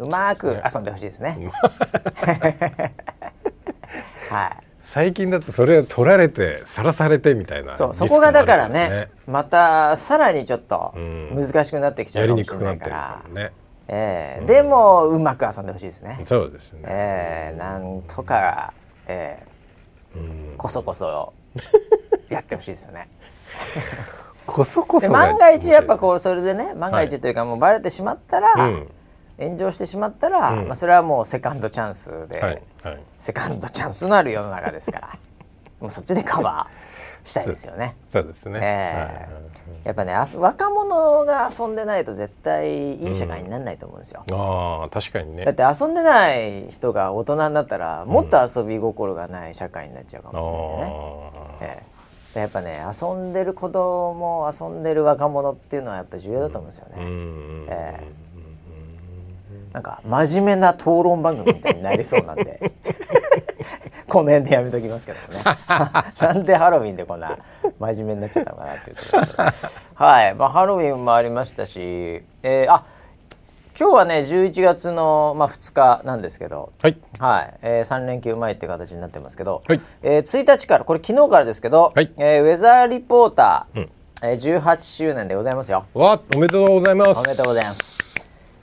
[0.00, 1.38] うまーく遊んでほしいですね、
[4.28, 4.50] はい。
[4.80, 11.30] 最近だとそれを取られてさらされてみたいなそうそこがだからねまたさらにちょっとうん。
[11.34, 13.52] 難しくなってきちゃやりうかもしれにくくないってるなからか、もね
[13.88, 14.46] ええ。
[14.46, 17.58] でもうまく遊んでほしいですね、そうですね、ええ。
[17.58, 18.72] なんとか、
[19.06, 19.42] え
[20.16, 20.18] え。
[20.18, 20.54] うん。
[20.56, 21.32] こそこそ。
[22.28, 23.08] やってほしいですよね。
[24.46, 28.90] こそこでそが万が一やっぱこうそれでね万が一というかもうバレてしまったら、うん。
[29.38, 30.66] 炎上してしまったら、うん。
[30.66, 33.00] まあ、それはもうセカンドチャンスで、はいはい。
[33.18, 35.18] セカンドチャンスのある世の中ですから。
[35.80, 37.96] もうそっちでカバーしたいですよね。
[38.06, 38.48] そうです。
[38.48, 39.53] ね、ええ
[39.84, 44.24] やっぱね若者が遊んでないと絶対いい社会にならないと思うんですよ。
[44.30, 45.44] ああ確かにね。
[45.44, 50.46] だって遊んでない人が大人になったらもっと遊び心がない社会になっちゃうかあもし
[50.78, 50.96] れないね。
[51.60, 51.76] ー。
[51.76, 52.34] ええ。
[52.34, 56.94] でやっぱね遊んでる子供遊んでる若者っていうのはやっぱ重要だと思うんですよね。
[56.98, 57.66] うんうん。
[57.68, 58.24] ええ。
[59.74, 62.72] なんか真面目な討論番組みたいになりそうなんで
[64.14, 65.42] この辺でやめときますけどね。
[66.20, 67.36] なんでハロウィンでこんな
[67.80, 70.04] 真面目になっちゃったのかなっていうところですけど。
[70.04, 72.84] はい、まあ、ハロウィンもありましたし、えーあ
[73.76, 76.70] 今日はね11月の、まあ、2日なんですけど。
[76.80, 76.96] はい。
[77.18, 79.80] はい、えー、3連休前って形になってますけど、はい。
[80.04, 82.12] えー1日からこれ昨日からですけど、はい。
[82.16, 83.90] えーウェザーリポーター、うん。
[84.22, 85.86] えー18周年でございますよ。
[85.92, 87.18] わおめでとうございます。
[87.18, 88.03] おめでとうございます。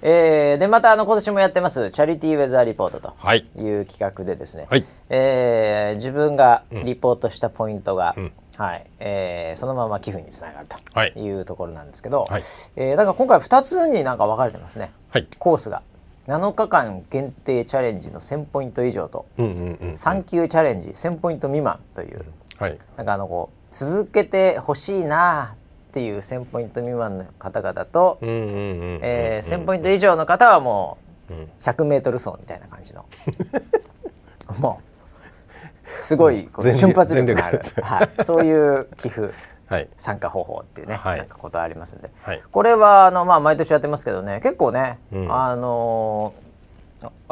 [0.02, 3.46] えーでまたあの今年もやってますチャリティーウェザーリポートとはい。
[3.58, 4.86] いう企画でですね、はい。
[5.10, 8.32] えー自分がリポートしたポイントが、ん。
[8.58, 8.86] はい。
[9.00, 11.14] えーそのまま寄付につながるはい。
[11.14, 12.44] というところなんですけど、はい。
[12.76, 14.92] えーだから今回2つになんか分かれてますね。
[15.10, 15.28] はい。
[15.40, 15.82] コースが。
[16.28, 22.24] 7日間限定チャレンジの1000ポイント以上とうんうんうん3級チャレンジ1000ポイント未満という。
[22.58, 22.78] はい。
[22.96, 25.56] なんかあのこう続けてほしいな
[25.92, 30.98] っていう1000ポイント未満の方々と、うんうんうんうんえー1000ポイント以上の方はも
[31.30, 31.50] ううん。
[31.60, 33.06] 100m 走みたいな感じの。
[34.60, 37.62] もうすごい瞬発力がある。
[37.84, 39.34] はい、そういう寄付
[39.68, 39.90] はい。
[39.98, 41.20] 参加方法っていうね、はい。
[41.20, 42.42] なんかことありますんで、はい。
[42.52, 45.34] これはあの、まあ、毎年やってますけどね結構ね、うん。
[45.34, 46.52] あのー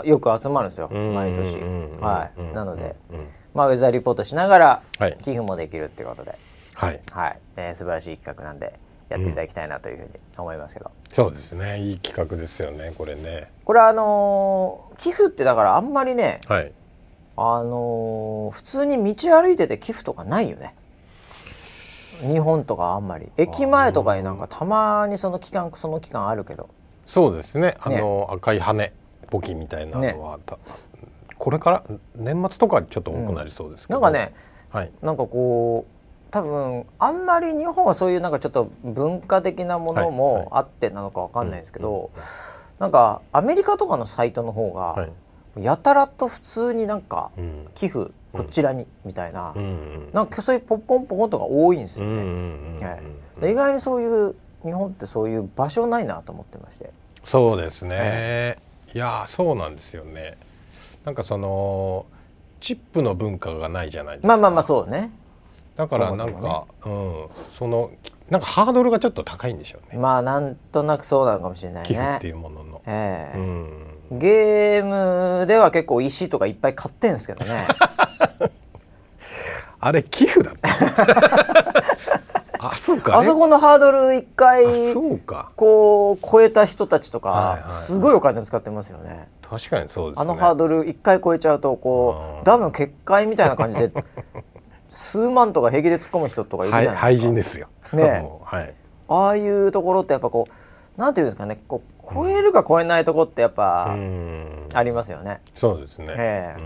[0.04, 1.56] よく集まるんですようん毎年、
[2.02, 2.40] はい。
[2.40, 3.28] うんなので、うん。
[3.54, 5.18] まあ、ウェザーリポートしながらはい。
[5.20, 6.38] 寄付もできるっていうことで、
[6.80, 7.02] はい。
[7.12, 7.40] はい。
[7.58, 11.80] えー素晴らしい企画なんでやっていただきたいなというふうに思いますけど、そうですね。
[11.80, 13.52] いい企画ですよねこれね。
[13.66, 16.72] これあのー寄付ってだからあんまりねはい。
[17.36, 20.76] あのー普通に道歩いてて寄付とかないよね。
[22.22, 23.30] 日本とかあんまり。
[23.38, 26.70] 駅前とかになんかたまにその期間その期間あるけど。
[27.06, 27.76] そうですね。
[27.82, 28.92] あの赤い羽
[29.30, 30.58] 募金みたいなのは、た
[31.38, 31.84] これから
[32.16, 34.34] 年末とかちょっと多くなりそうですけど、なんかね
[34.70, 34.92] はい。
[35.02, 35.99] なんかこう
[36.32, 42.12] 多分あんまり日本はそういうなんかちょっと文化的なものもあってなのかわかんないですけど、
[42.80, 45.08] なんかアメリカとかのサイトの方がは
[45.58, 47.68] いやたらと普通になんかうん。
[47.76, 49.56] 寄付こちらにみたいな、
[50.14, 53.02] なんかそういうポッポンポコンとか多いんですよね。
[53.42, 56.92] 意外にそういう日本ってそういう場所ないなと思ってまして。
[57.24, 58.58] そうですね、
[58.94, 60.38] いやーそうなんですよね。
[61.06, 62.06] なんかその
[62.60, 64.28] チップの文化がないじゃないですか。
[64.28, 65.10] まあまあまあそうね。
[65.80, 67.92] だからなんかうん、その
[68.30, 69.98] なんかハードルがちょっと高いんでしょうね。
[69.98, 73.38] まあなんとなくそうなのかもしれない寄付っていねうものの、ええ。
[73.38, 73.42] う
[74.16, 74.20] ん。
[74.20, 77.66] ゲームでは結構石とかいっぱい買ってんですけどね。
[79.80, 80.70] あれ寄付だった
[82.72, 83.18] あそうか。
[83.18, 85.52] あそこのハードル一あ回そうか。
[85.56, 87.62] こう超えた人たちとはいはいはい。
[87.64, 89.30] かすごいお金使ってますよね。
[89.42, 90.24] 確かにそうですね。
[90.24, 93.92] あのハードル一回超えちゃうとこうダム決壊みたいな感じで
[94.90, 97.68] 数万とか平気で突っ込む人とかいるじゃはい廃ないですか。
[97.90, 98.04] 人ですよ。
[98.08, 98.30] ね。
[98.44, 98.74] はい。
[99.08, 100.48] ああいうところってやっぱこ
[100.98, 101.60] うなんていうんですかね。
[101.68, 104.68] こう超えるか超えないところってやっうぱん。
[104.74, 106.62] ありますよね、そうですね、ええ。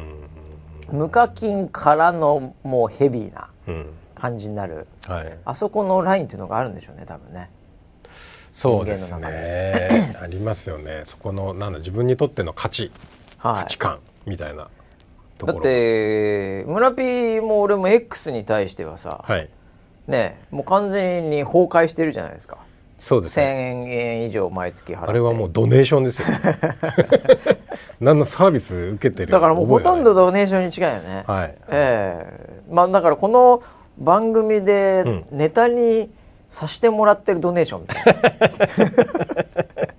[0.91, 0.97] うん。
[0.99, 3.93] 無課金からのもうヘビーなうん。
[4.15, 4.87] 感じになる。
[5.07, 5.37] はい。
[5.45, 7.49] あそこのラインっていうのがあるんでしょうね多分ね。
[8.53, 9.89] そうですね。
[10.21, 11.01] ありますよね。
[11.05, 12.91] そこのなんだ自分にとっての価値。
[13.37, 13.63] はい。
[13.63, 14.69] 価値観みたいな
[15.45, 15.63] ところ。
[15.63, 19.49] だって村ピーも俺も X に対してはさ、はい。
[20.07, 22.57] ねもう完全に崩壊してるじゃないですか。
[22.99, 23.45] 1,000そうですね。
[23.89, 25.09] 円以上毎月払って。
[25.09, 26.27] あれはもうドネーションですよ
[27.99, 31.55] 何のサービス受けてるだからもうほとんど覚ドネーションに近いよね、はい。
[31.69, 32.61] ええ。
[32.69, 33.61] まあだからこの
[33.97, 35.25] 番組でうん。
[35.31, 36.09] ネタに
[36.49, 38.05] さしてもらってるドネーションみたい
[38.87, 38.91] な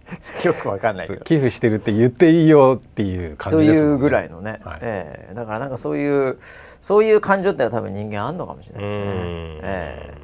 [0.44, 1.24] よくわかんないけど。
[1.24, 3.90] 寄付してるって言っていいよっていう感とじですね。
[3.90, 4.78] いうぐらいのね、はい。
[4.82, 5.34] ええ。
[5.34, 6.38] だからなんかそういう
[6.80, 9.00] そういう感情って多分人間あんのかもしれないですね。
[9.00, 10.14] うん、ええ。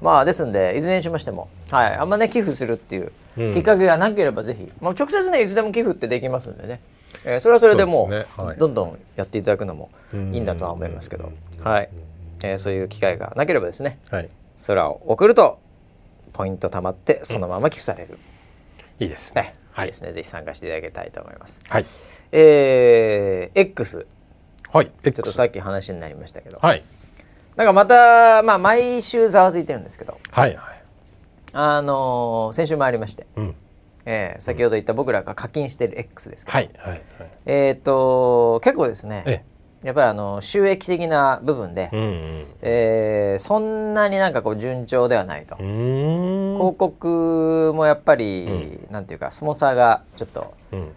[0.00, 3.54] まあですんでいずれにしましても、はい、あんまね寄付するっていううん。
[3.54, 6.80] きっかけがなければぜひ、まあ、直接ねいつでも寄付ってできますんでね、
[7.24, 8.26] えーそれはそれでもうね。
[8.36, 8.58] はい。
[8.58, 11.88] どんどんやっていただくのもいいんだとは思いますけど、はい。
[12.42, 13.98] えーそういう機会がなければですね。
[14.10, 14.28] はい。
[14.66, 15.58] 空を送ると
[16.32, 18.18] ポイント貯まってそのまま寄付される、
[18.98, 19.34] いいです。
[19.34, 19.54] ね
[19.86, 21.60] ですねぜひ参加していただきたいと思います。
[21.68, 21.84] はい。
[22.32, 24.06] えー X
[24.72, 24.90] はい。
[25.02, 26.84] ちょっとさっき話になりましたけど、はい。
[27.56, 30.82] なんかまた、まあ、毎週ざわついてるんですけど、はいはい。
[31.52, 33.54] あのー先週もありまして、うん。
[34.06, 36.70] えー先ほど言った僕らが課金してる X ですけど、はい。
[36.78, 36.90] はい。
[36.90, 37.02] はい。
[37.46, 39.24] えっ、と結構ですね。
[39.26, 39.42] え
[39.82, 42.44] やっぱりあの収益的な部分で、うんうん。
[42.62, 46.56] えーそんなになんかこう順調ではないと、うーん。
[46.56, 50.92] 広告もやっぱり、なんていうかスポンサーがちょっとうん。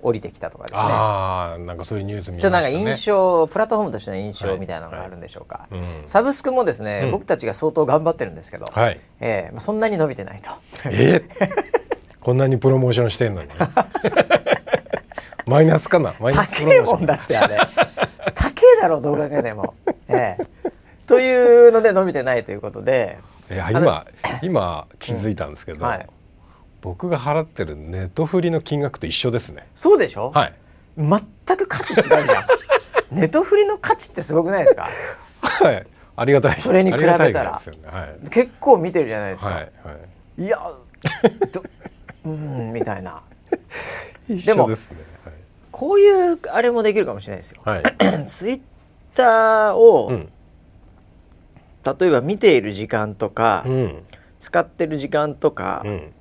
[0.00, 0.80] 降りてきたとかですね。
[0.80, 2.52] ああなんかそういうニュース見ましたね。
[2.52, 5.82] なんか印象、プラットフォームとしての印はい象みたいなのがあるんでしょうか、うん。
[6.06, 7.10] サブスクもですね、うん。
[7.10, 9.00] 僕たちが相当頑張ってるんですけど、はい。
[9.18, 10.52] えーまあ、そんなに伸びてないと。
[10.84, 11.20] え
[12.20, 13.48] こんなにプロモーションしてんのに。
[15.46, 16.14] マイナスかな？
[16.20, 17.06] マイナスプ高えもんロモーション。
[17.06, 17.58] だってあれ
[18.80, 19.74] だろどう考えても、
[20.08, 20.46] ええ。
[21.06, 23.18] というので伸びてないということで。
[23.50, 24.06] いや今
[24.42, 25.86] 今気づいたんですけど、うん。
[25.86, 26.06] はい。
[26.80, 29.66] 僕が払ってるネットフリの金額と一緒ですね。
[29.74, 30.54] そうでしょ、はい。
[30.96, 32.26] 全く価値違うじゃん。
[33.10, 34.86] ネトフリの価値ってすごくないですか？
[35.40, 35.86] はい。
[36.16, 36.58] ありがたい。
[36.58, 37.26] それに比べたら。
[37.26, 37.32] ね。
[37.86, 38.28] はい。
[38.30, 39.92] 結構見てるじゃないですか、はいは
[40.36, 40.44] い。
[40.44, 40.60] い、や
[41.52, 41.62] ど
[42.26, 43.22] うんみたいな。
[44.28, 44.98] 一緒ですね
[45.78, 47.62] こういうあれもできるかもしれないですよ。
[47.64, 48.60] はい、は いツイッ
[49.14, 50.28] ターを、うん。
[51.84, 54.02] 例えば見ている時間とか、うん。
[54.40, 56.12] 使ってる時間とか、っうん。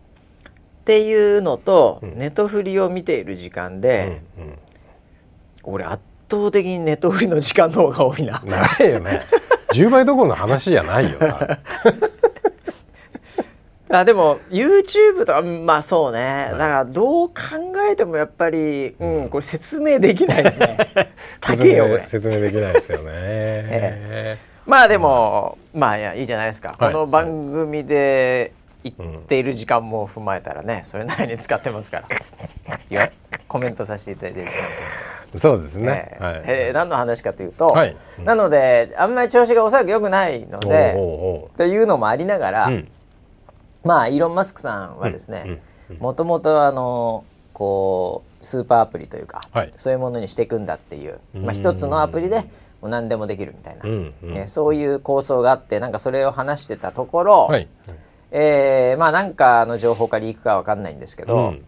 [0.85, 2.19] ていうのと、うん。
[2.19, 4.59] ネトフリを見ている時間で、うん
[5.69, 8.39] 俺圧倒的にネトフリの時間の方が多いな。
[8.43, 9.23] うんないよね。
[9.73, 11.59] 10倍どころの話じゃないよな
[13.89, 16.51] あでも YouTube とかまあそうね、い。
[16.51, 17.33] だからどう考
[17.89, 20.77] えてもやっぱり、うん、これ説明できないですね。
[21.39, 26.93] 高説えよ説明できないですよね、 えまあでも、まあいやいいじゃないですか、はい。
[26.93, 28.51] この番組で
[28.83, 32.07] 言っている時間も踏まえたらねそれなりに使ってますから。
[33.47, 34.47] コメントさせていただいてる
[35.39, 37.95] そうですね、えーはい、えー何の話かというと、はい。
[38.19, 38.25] うん。
[38.25, 40.93] なのであんまり調子がおそらく良くないので
[41.55, 42.87] というのもありながら、うん
[43.87, 45.61] まあイーロン・マスクさんはですね
[45.99, 47.23] もともとあの
[47.53, 49.73] こうスーパーアプリというか、はい。
[49.77, 52.41] そういうものにしていくんだっていう、まあ、うん一つのアプリで
[52.81, 54.31] もう何でもできるみたいな、うんうん。
[54.33, 57.67] ねそういう構想があってなんかそれを話してたところ、はい。
[58.31, 61.65] えーまあなんかの情報かリークかわかんないんですけど、うん。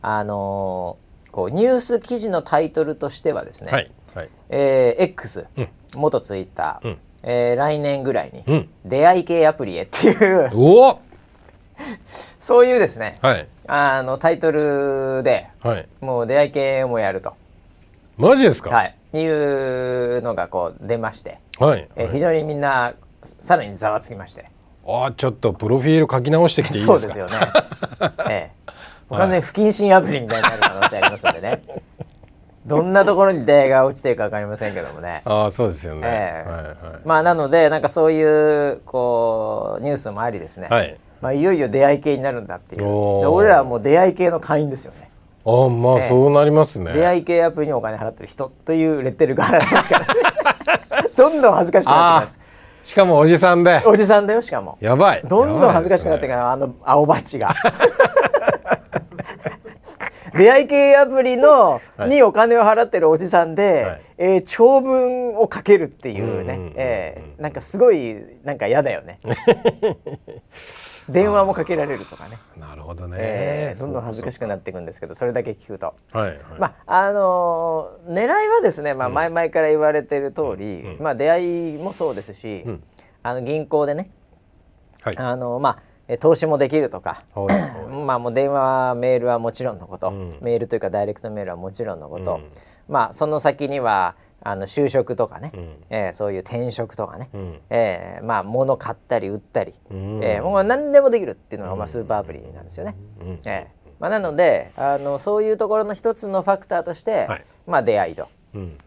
[0.00, 4.30] あのーこうニュース記事のタイトルとしてはですね、はいはい。
[4.48, 5.68] えー X、うん。
[5.94, 6.98] 元ツイッター、うん。
[7.24, 8.68] えー来年ぐらいに、うん。
[8.86, 10.98] 出会い系アプリへっていうおお
[12.40, 13.18] そういうですね。
[13.22, 13.46] はい。
[13.66, 15.88] あのタイトルではい。
[16.00, 17.34] もう出会い系もやると、
[18.16, 18.70] マジですか？
[18.74, 24.46] はい、いうのがこう出まして、はい、えー非常にみんなさらにざわつきまして。
[24.86, 26.98] あーちょっとプロフィール書き直してきていいですか？
[26.98, 27.32] そうですよね、
[28.30, 28.50] え
[29.10, 29.16] え。
[29.16, 31.62] 完全に不謹慎アプリみたいになる可能性ありますのでね。
[32.66, 35.22] どんなところに出会いが落ちてるか分かりませんけどもね。
[35.24, 36.50] ああそうですよね、ええ。
[36.50, 36.74] はいはい。
[37.04, 38.22] まあなのでなんかそうい
[38.70, 42.86] うこうニュースもありですね、はいまあ、いよいよ出会い系になるんだっていう。
[42.86, 45.10] 俺らはもう出会い系の会員ですよね。
[45.44, 46.08] あまあええ。
[46.08, 51.02] そうなりますね、出会い系アプリにお金払ってる人というレッテルがありますから。
[51.02, 52.40] ね どんどん恥ずかしくなってきます。
[52.84, 53.82] しかもおじさんで。
[53.84, 54.78] おじさんだよしかも。
[54.80, 55.22] やばい。
[55.28, 57.52] どんどん恥ずかしくなってくやるあの青バッジが。
[60.36, 64.00] 出会い系アプリの、はいにお金を払ってるおじさんで、はい。
[64.18, 69.18] えー長文をかけるっていうね、えーなんかすごいなんか嫌だよね
[71.08, 75.94] 電話もかけられるとかね、なるほどね、えーどんどん恥ずかしくなっていくんですけどそれだけ聞くと。
[76.12, 81.02] はいはい、まああのー狙いはですね、まあ、前々から言われてる通り、うん。
[81.02, 82.82] まあ、出会いもそうですし、うん。
[83.22, 84.10] あの銀行でね、
[85.02, 85.18] はい。
[85.18, 87.86] あのまあえ投資もできるとか、はいはい。
[88.06, 90.38] まあもう電話メールはもちろんのこと、うん。
[90.40, 92.50] メールというかダイレクトメールはもちろんのこと、うん。
[92.88, 94.14] まあその先には
[94.48, 95.76] あの就職とかね、うん。
[95.90, 97.60] えーそういう転職とかね、うん。
[97.70, 100.20] えーまあ物買ったり売ったり、うん。
[100.22, 102.94] えーもう何でもできるっていうのがまあスーパーアプリなんですよね。
[103.20, 103.40] うん。
[103.46, 107.44] えーまあ、なのであのそういうところの一つのファクターとして、はい。
[107.66, 108.28] まあ、出会いと。
[108.54, 108.78] うん。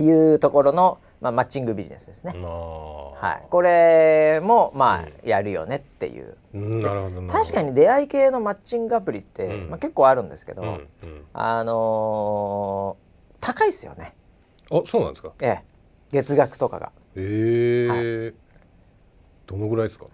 [0.00, 2.34] いうところの、まあ、マッチングビジネスですね。
[2.40, 6.36] はい、これもまあやるよねっていう。
[6.54, 7.32] うんなるほどなるほど。
[7.32, 9.70] 確かに出会い系のマッチングアプリって、うん。
[9.70, 10.86] まあ、結構あるんですけど、うんうん。
[11.32, 13.08] あのー
[13.40, 14.14] 高いですよね、
[14.70, 15.32] あそうなんですか？
[15.42, 15.62] ええ、
[16.10, 16.92] 月額とかが。
[17.16, 17.88] え。
[17.90, 18.34] え
[19.46, 20.06] どのぐらいですか？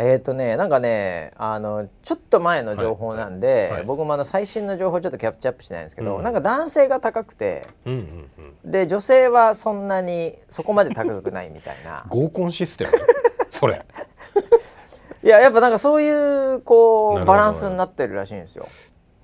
[0.00, 3.84] えっ、とねなんかねあのちょっと前の情報なんで、はいはい。
[3.84, 6.22] 僕もあの最新の情報ちょっとキャッチアップしてないんですけど、うん。
[6.22, 8.70] なんか男性が高くてうんうんうん。
[8.70, 12.06] で女性はそんなにそこまで高くないみたいな。
[12.10, 12.92] 合コンシステム？
[13.50, 13.84] それ。
[15.24, 18.68] いややっぱなんかそういうこうバランスになってるらしいんですよ。
[18.68, 18.72] っ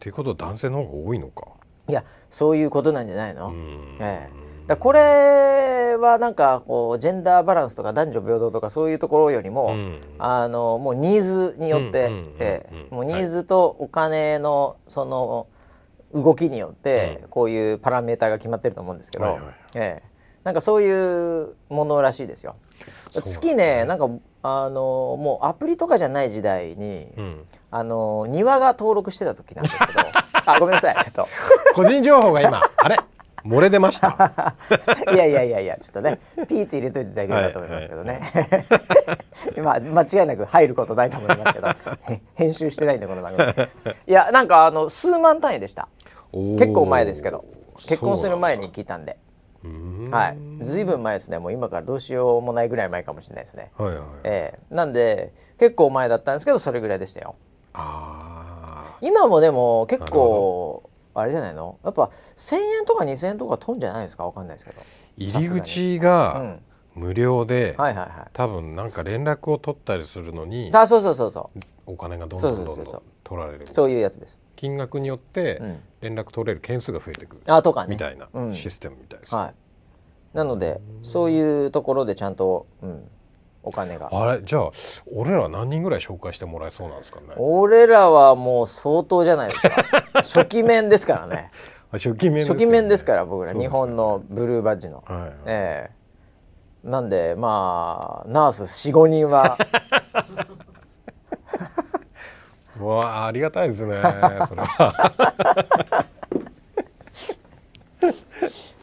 [0.01, 1.47] ていうことは男性の方が多いのか？
[1.89, 3.97] いやそういうことなんじゃないの、うん。
[4.01, 10.01] ええだこれはなんかこうジェンダーバランスとか男女平等とかそういうところよりも、うん。
[10.19, 15.47] あのもうニーズによってええもうニーズとお金のその
[16.15, 17.29] 動きによってうん。
[17.29, 19.43] こういうパラメーターが決まってると思うんですけど、はいはい。
[19.75, 20.09] ええ。
[20.45, 22.57] なんかそういうものらしいですよ。
[23.11, 23.21] そう。
[23.21, 24.09] なんだね月ねなんか
[24.43, 27.45] あのもうアプリとかじゃない時代に、うん。
[27.71, 30.01] あの庭が登録してた時なんですけど。
[30.47, 31.29] あごめんなさいちょっと。
[31.75, 32.97] 個人情報が今あれ？
[33.45, 34.55] 漏れ出ました。
[35.13, 38.21] いやいやいやいやちょっとねピーって入れといていただければと思いますけどね、
[39.63, 41.69] まあ間違いなく入ることないと思いますけど
[42.15, 43.47] へ編集してないんでこの番組。
[44.07, 45.89] いやなんかあの数万単位でした。
[46.33, 47.45] 結構前ですけど。
[47.77, 49.19] 結婚する前に聞いたんで。
[50.11, 50.65] はい。
[50.65, 51.39] ずいぶん前ですね。
[51.39, 53.71] もう今からどうしようもないぐらい前かもしれないですね。
[53.77, 54.75] はいはいええ。
[54.75, 57.35] なんで結構前だったんですけどそれぐらいでしたよ。
[57.73, 61.79] あ今もでも結構あれじゃないの？
[61.85, 64.27] やっぱ1,000円とか2,000円とか飛んじゃないですか？
[64.27, 64.81] わかんないですけど。
[64.81, 64.85] ー
[65.17, 66.63] 入り口うがん。
[66.95, 68.29] 無料ではいはいはい。
[68.33, 71.61] 多分なんか連絡を取ったりするのにあそうそうそうそう。
[71.87, 73.67] お金がどんどんどんそうそうそうそどん取られる。
[73.67, 74.41] そういうやつです。
[74.57, 75.81] 金額によってうん。
[76.01, 77.91] 連絡取れる件数が増えていくあとかね。
[77.91, 78.55] みたいなうん。
[78.55, 79.55] システムみたいです、はい。
[80.37, 83.09] なのでそういうところでちゃんと、うん、
[83.65, 84.09] お金が。
[84.13, 84.43] あれ？
[84.43, 84.71] じゃあ
[85.15, 87.27] 俺ら何人ぐらい紹介してもらえそうなんですかね？
[87.37, 89.83] 俺らはもう相当じゃないですか。
[90.23, 91.51] 初期面ですからね。
[91.91, 92.61] あ初期面ですよね。
[92.61, 93.69] 初期面ですから僕ら、ね。
[93.69, 95.03] 本のブルーバッジの。
[95.07, 95.31] はいはい。
[95.47, 96.89] ええ。
[96.89, 99.57] なんでまあナース四五人は。
[102.81, 103.95] うわあありがたいですね
[104.49, 106.05] それは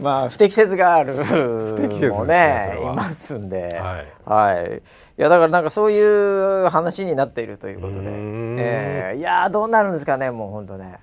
[0.01, 4.07] まあ不適切があるもそねいますんで、はい。
[4.25, 4.81] はい、い
[5.17, 10.97] やだからなんかそういう話になっているということで、えーいやーどうなるんですかねもう本当ね。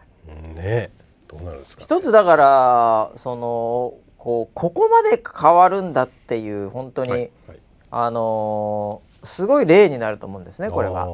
[0.55, 0.91] ね
[1.29, 7.59] どうなるんですか一つだからそのこうここまで変わるんだっていう本当に、はいはい。
[7.91, 11.07] あのーすごい例になると思うんですねこれは。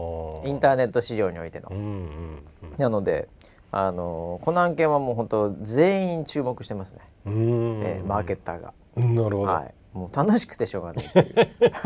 [0.44, 1.68] インターネット市場においての。
[1.70, 1.74] う。
[1.74, 2.76] んうんうん。
[2.76, 3.28] なので、
[3.76, 8.72] あのーこの案件はもう本当全員注目してますね、えーマーケッターが。
[8.96, 11.04] うんなるほど、はい、もう楽しくてしょうがない。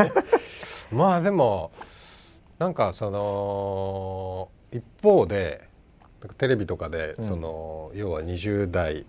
[0.93, 1.71] まあでも
[2.59, 5.67] なんかその一方で
[6.37, 7.29] テレビとかで、うん。
[7.29, 9.07] その要は20代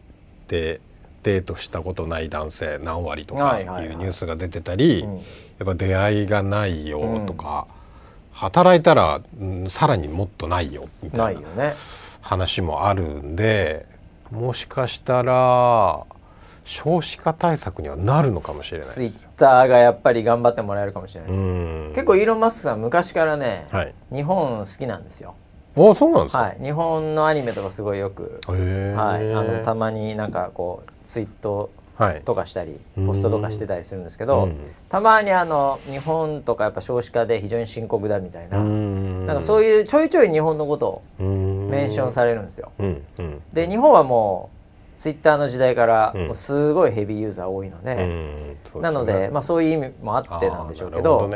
[0.47, 0.79] で
[1.23, 3.85] デートしたことない男性何割とかはいはいはい。
[3.87, 5.15] いうニュースが出てたり、うん。
[5.15, 5.21] や
[5.63, 7.67] っぱ出会いがないよとか、
[8.31, 11.25] 働いたら、うんさらにもっとないよみたいな。
[11.25, 11.73] ないよね。
[12.21, 13.85] 話もあるんで
[14.31, 16.05] もしかしたら
[16.65, 19.25] 少子化対策にはなるのかもしれないツイッ。
[19.37, 21.41] ターがやっぱり頑張ってもらえるかもしれないです。
[21.41, 23.93] うん結構イーロン・マスクさん昔からね、はい。
[24.13, 25.33] 日本好きなんですよ。
[25.75, 26.39] あそうなんですか？
[26.39, 28.39] はい、日本のアニメとかすごいよく。
[28.47, 28.55] は
[29.19, 31.69] い、あのたまになんかこうツイートはい
[32.25, 33.07] とかしたりうん。
[33.07, 34.57] ポストとかしてたりするんですけど、うん。
[34.87, 39.25] たまにあの日本とかやっぱ少子化で非常に深刻だみたいな、ん。
[39.25, 41.69] なんかそういうちょいちょい日本のことをうん。
[41.69, 42.71] メンションされるんですよ。
[43.53, 44.49] で日本はも
[44.97, 46.25] うツイッターの時代からうん。
[46.27, 47.95] もうすごいヘビーユーザー多いので、
[48.75, 51.29] なので、まあ、そういう意味もあってなんでしょうけど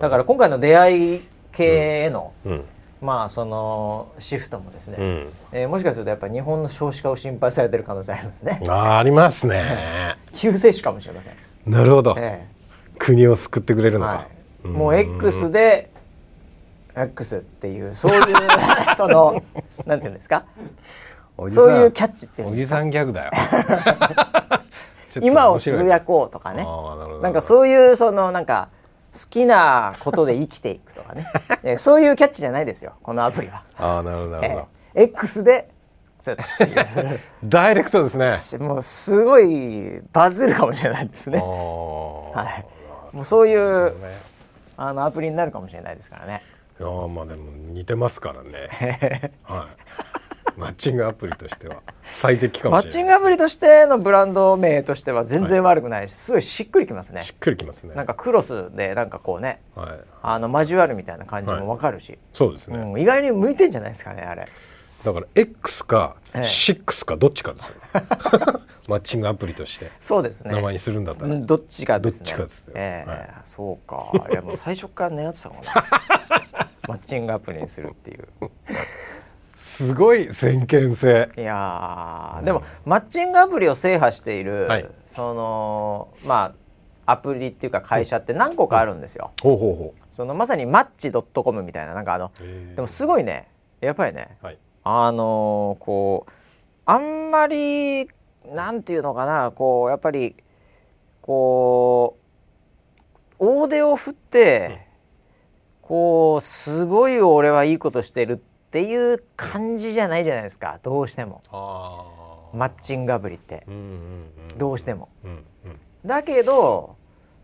[0.00, 1.20] だから今回の出会い
[1.52, 2.64] 系への、うん
[3.00, 5.32] まあそのシフトもですね、うん。
[5.52, 8.60] えーもしかするとやっぱ日本の少子化を心配されてる可能性ありますね。
[8.68, 10.16] あーありますね。
[10.32, 11.34] 救世主かもしれません、
[11.66, 12.14] なるほど。
[12.18, 12.46] え
[12.98, 14.12] 国を救ってくれるえのか。
[14.14, 14.26] は
[14.64, 15.90] い、もう X で
[16.96, 18.24] X っていうそういう
[18.96, 19.42] その
[19.84, 20.44] なんていうんですか？
[21.50, 23.32] そういうキャッチっておじさんギャグだよ。
[25.20, 26.62] 今をつぶやこうとかね。
[26.62, 27.22] あーなるほど。
[27.22, 28.68] なんかそういうそのなんか
[29.16, 31.26] 好きなことで生きていくとかね
[31.64, 33.62] えーそういうキャッチじゃないですよこのアプリは。
[33.78, 35.68] ああなるほどなるほど、えー X で
[37.44, 41.38] ダイレクトですねもうすごいバズるかもしれないですね。
[41.38, 42.64] は
[43.12, 43.14] い。
[43.16, 44.18] もうそういうね
[44.76, 46.42] あのアプリになるかもしれないですからね。
[46.80, 50.25] いやーまあでも似てますからね はい
[50.56, 51.82] マッチングアプリとしては。
[52.04, 56.32] 最適かマもしれないッチングアプリとしてのブランド名としては全然悪くないし、す。
[56.32, 57.22] ごいしっくりきますね。
[57.22, 57.94] しっくりきますね。
[57.94, 59.88] なんかクロスでなんかこうね、はい。
[60.22, 64.48] あの交わるみたいな感じもわかるし、そうですね、うん、意外に向いてんじゃないですかねあれ。
[65.04, 66.40] だから X かええ。
[66.40, 67.76] 6かどっちかですよ、
[68.88, 69.90] マッチングアプリとして。
[70.00, 70.52] そうですね。
[70.52, 72.24] 名前にするんだったら、うんどっちかですね。
[72.24, 72.74] どっちかですよ。
[72.76, 73.10] ええ。
[73.10, 73.30] はい。
[73.44, 74.28] そうか。
[74.30, 75.72] いやもう最初から狙ってたもんな。
[76.88, 78.28] マッチングアプリにするっていう。
[79.76, 81.30] すごい先見性。
[81.36, 84.88] いやーでもマッチングアプリを制覇している、はい。
[85.08, 86.54] そのま
[87.06, 89.32] あアプリっていうか会社って何個かあるんですよ。
[89.42, 93.48] ほうほうほそのまさにマッチドットコムみたいななんかあのうでもすごいね。
[93.82, 94.58] やっぱりねはい。
[94.82, 96.32] あのーこう
[96.86, 98.08] あんまり
[98.54, 100.36] なんていうのかなこうやっぱり
[101.20, 102.16] こ
[103.38, 104.86] う大手を振って、
[105.82, 110.78] こうすごい俺はいいことしてるっていう感じじゃないじゃないですか。
[110.82, 111.42] どうしても。
[112.52, 113.64] マッチングアプリって。
[113.66, 115.08] うんうんうんどうしても。
[115.24, 115.78] うんうん。
[116.04, 116.96] だけど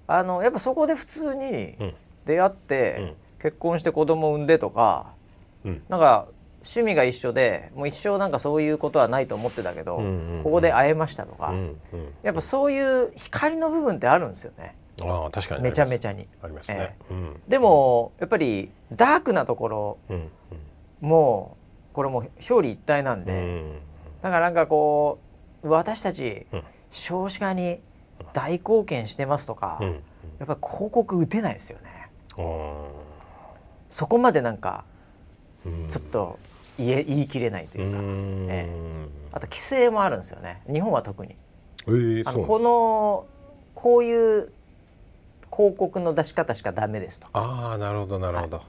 [0.06, 1.94] あのやっぱそこで普通にうん。
[2.24, 3.14] 出会って、うん。
[3.40, 5.12] 結婚して子供産んでとか
[5.64, 5.82] うん。
[5.88, 6.28] なんか
[6.62, 10.42] 趣味が一緒でもう一生なんかそういうことはないと思ってたけど、うんうんうん。
[10.44, 11.56] ここで会えましたとか、うん
[11.92, 12.14] うん。
[12.22, 14.76] やっぱそういう光の部分ってあるんですよね。
[15.00, 16.28] ああ確かにめちゃめちゃゃに。
[16.42, 17.40] ありますね、うん。
[17.48, 19.98] でもやっぱりダークなところ
[21.02, 21.56] うんも
[21.92, 23.38] これもう表裏一体なんで、うん。
[23.38, 23.78] うん
[24.22, 25.18] だからなんかこ
[25.64, 26.62] う私たちうん。
[26.90, 27.80] 少子化に
[28.34, 29.88] 大貢献してますとか、うん。
[29.88, 29.94] や
[30.44, 32.08] っぱり広告打てないですよね。
[32.38, 32.84] うん
[33.88, 34.84] そこまでなんか
[35.66, 35.88] うん。
[35.88, 36.38] ちょっと
[36.78, 38.46] 言え言い切れないとういうか、ん。
[38.50, 38.68] え
[39.32, 40.62] あと規制もあるんですよね。
[40.70, 41.36] 日本は特に。
[41.88, 43.26] ええそうあのこの
[43.74, 44.52] こういう
[45.54, 48.62] 広告の出し方しかダメですとああなるほどなるほど、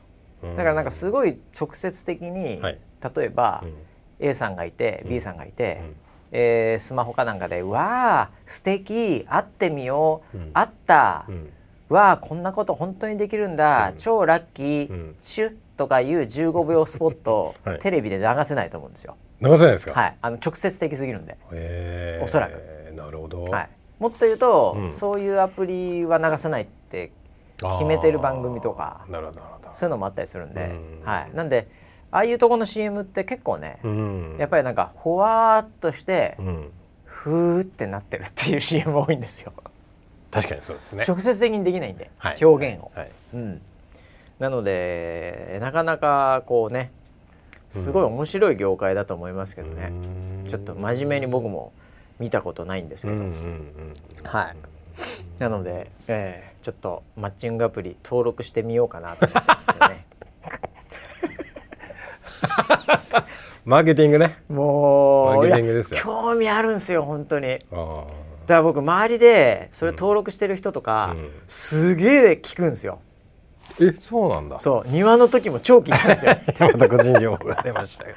[0.52, 2.80] だからなんかすごい直接的に、はい。
[3.16, 3.74] 例えば、うん。
[4.20, 5.10] A さんがいてうん。
[5.10, 5.96] B さんがいて、うん。
[6.32, 10.52] えースマホかなんかで「わあ素敵会ってみよう、うん。
[10.54, 11.50] 会った、うん。
[11.90, 13.96] わあこんなこと本当にできるんだ、うん。
[13.98, 15.16] 超ラッキー、うん。
[15.22, 17.80] シュッとかいう15秒スポットを はい。
[17.80, 19.16] テレビで流せないと思うんですよ。
[19.42, 19.94] 流せないですか？
[20.00, 22.94] はい、あの直接的すぎるんで、へえおそらく。
[22.96, 23.70] なるほど、はい、
[24.00, 24.94] もっと言うと、うん。
[24.94, 27.12] そういうアプリは流せないって
[27.58, 29.02] 決めてる番組とか。
[29.04, 29.12] あー。
[29.12, 30.72] なるほどなるほどそういうのもあったりするんで、
[31.02, 31.06] うん。
[31.06, 31.68] はい、なんで
[32.12, 34.36] ああいうとこの CM って結構ね、うん。
[34.38, 36.72] やっぱりなんかほわーっとして、うん。
[37.06, 39.52] ふーってなってるっていう CM 多いんですよ。
[40.30, 41.06] 確かにそうですね。
[41.08, 42.46] 直接的にできないんで、はい。
[42.46, 42.92] 表現を。
[42.96, 43.12] はい。
[43.34, 43.62] うん、
[44.40, 46.92] なのでなかなかこうね
[47.70, 49.92] すごい面白い業界だと思いますけどね、
[50.44, 50.48] うん。
[50.48, 51.72] ちょっと真面目に僕も
[52.20, 53.94] 見たことないんですけど、うんうんうん。
[54.24, 54.56] はい。
[55.40, 60.06] なので、えーちょっとマッチングアプリ登録してみようかなと思ってますよね。
[63.66, 64.38] マーケティングね。
[64.48, 65.50] もう
[66.02, 67.48] 興味あるんですよ本当に。
[67.50, 68.06] だかあ
[68.48, 71.32] ら僕周りでそれ登録してる人とか、うん。
[71.48, 73.00] すげえ聞くんですよ。
[73.78, 74.58] ーえそうなんだ。
[74.60, 76.38] そう庭の時も超聞いたんですよ。
[76.72, 77.62] また個人情報が。
[77.62, 78.16] 出ましたよ。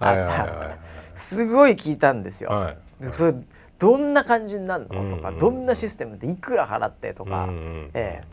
[0.00, 0.76] はいはいは
[1.14, 3.04] すごい聞いたんですよ、いはい。
[3.04, 3.34] でそれ
[3.80, 7.48] どんな感じになるのとか、うんどんなシステムでいくら払ってとか、
[7.94, 8.24] ええ、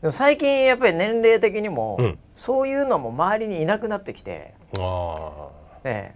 [0.00, 2.18] でも最近やっぱり年齢的にも、うん。
[2.32, 5.50] そういうのも周りにいなくなってきて、あ
[5.84, 6.14] え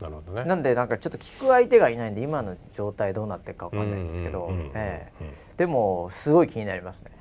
[0.00, 0.48] あなるほどえ、ね。
[0.48, 4.50] なんでなんかちょっと聞く相手がいないんで今の状態どうなってるかわかんないんですけど、
[5.56, 7.12] でもすごい気になりますね、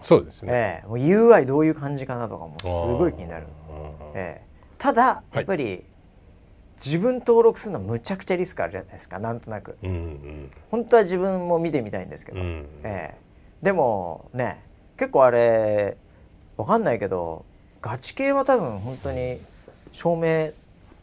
[0.00, 0.52] そうですね。
[0.52, 3.76] ええ、もう UI どういう感じかなとかもすごい気になる、うん
[4.14, 4.46] ええ、
[4.78, 5.84] ただやっぱり
[6.76, 9.76] 自分登録するのむちゃくちゃリスクあるじゃないですかなんとなく。
[9.82, 10.50] うんうん。
[10.70, 13.64] 本当は自分も見てみたいんですけど、うんええ。
[13.64, 14.62] でもね
[14.98, 15.96] 結構あれ
[16.56, 17.44] わかんないけど
[17.80, 19.38] ガチ系は多分本当に
[19.92, 20.50] 証明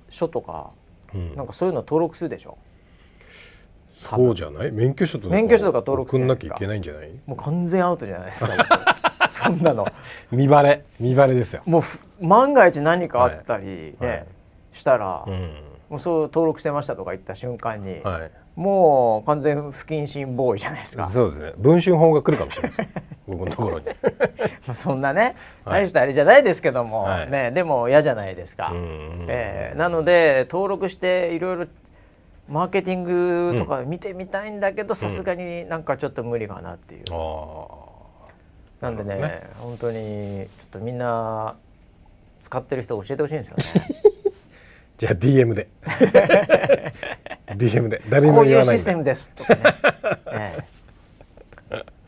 [0.10, 0.70] 書とか
[1.14, 1.36] うん。
[1.36, 2.58] なんかそういうの登録するでしょ？
[3.94, 4.72] そうじゃない？
[4.72, 5.34] 免許証とか。
[5.34, 7.10] 免許証とか登録するじゃなきゃいけないんじゃない？
[7.26, 9.88] もう完全アウトじゃないですか僕 そんなの。
[10.32, 10.84] 見バレ。
[11.00, 14.10] 見バレですよ、もうふ万が一何かあったりね、はい。
[14.10, 14.26] はい
[14.74, 15.54] したら、うん。
[15.90, 18.32] もうそう登録してましたとか言った瞬間に、はい。
[18.56, 21.08] もう完全不謹慎ボーイじゃないですか。
[21.08, 21.54] そうですね。
[21.58, 22.90] 文春法が来るかもしれないです
[23.28, 23.86] 僕のところに。
[24.68, 25.84] まあそんなねはい。
[25.84, 27.32] 大したあれじゃないですけども、はい。
[27.32, 31.68] ね、でも嫌じゃないですか、うんえーなので登録していろいろ
[32.48, 37.68] マーケティングとか見てみたいんだけどさすがになんかちょっと無理かなっていう、あ
[38.82, 41.56] なんでねなる本当にちょっとみんな
[42.42, 43.64] 使ってる人教えてほしいんですよね
[45.04, 45.68] じゃあ DM で。
[47.58, 48.02] DM で。
[48.10, 48.78] 誰にこういうも言わないんで。
[48.78, 49.62] システムですとかね、
[50.32, 50.58] え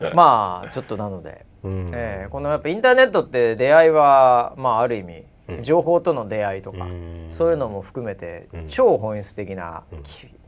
[0.00, 1.90] えまあちょっとなので、うん。
[1.92, 5.62] ええこのやっぱインターネットって出会いはまあある意味うん。
[5.62, 7.26] 情報との出会いとか、うん。
[7.28, 8.66] そういうのも含めてうん。
[8.66, 9.82] 超本質的な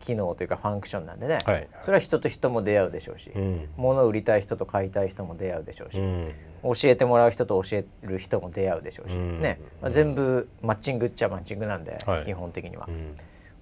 [0.08, 1.68] 機能というかファンクションなんでね、はい。
[1.82, 3.68] それは人と人も出会うでしょうし、うん。
[3.76, 6.34] 物を売りたい人と買いたい人も出会うでしょうし、うん。
[6.62, 9.42] 教えてもらう人と教える人も出会うでしょうし、うん。
[9.42, 12.24] ね、まあ、全部マッチングっちゃマッチングなんで、はい。
[12.24, 13.16] 基本的には、うん。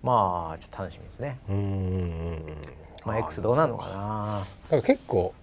[0.05, 1.41] まあちょっと楽しみですね。
[1.49, 1.57] うん。
[1.57, 1.63] うん。
[1.63, 1.65] う
[2.37, 2.43] ん。
[3.05, 4.47] まあ X どうなるのかな。
[4.71, 5.35] なんか結構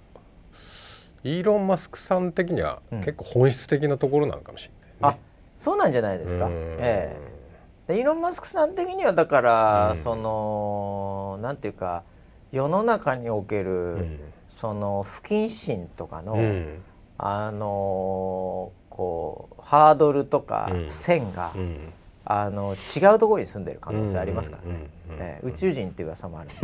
[1.26, 3.00] イーロン・マスクさん的にはうん。
[3.00, 5.18] 結構本質的なところなのかもしれない、あ、
[5.58, 6.46] そうなんじゃないですか。
[6.46, 6.52] うん。
[6.80, 7.33] ええ
[7.88, 10.02] でイーロン・マスクさん的にはだから、うん。
[10.02, 12.04] そのなんていうか
[12.52, 14.20] 世の中における、うん。
[14.58, 16.82] その不謹慎とかの、うん。
[17.18, 20.92] あのこうハードルとかうん。
[20.92, 21.94] 線が、うん。
[22.26, 26.50] あの違うところに住んでる可能性ありますからね、ええ宇宙人っていう噂もある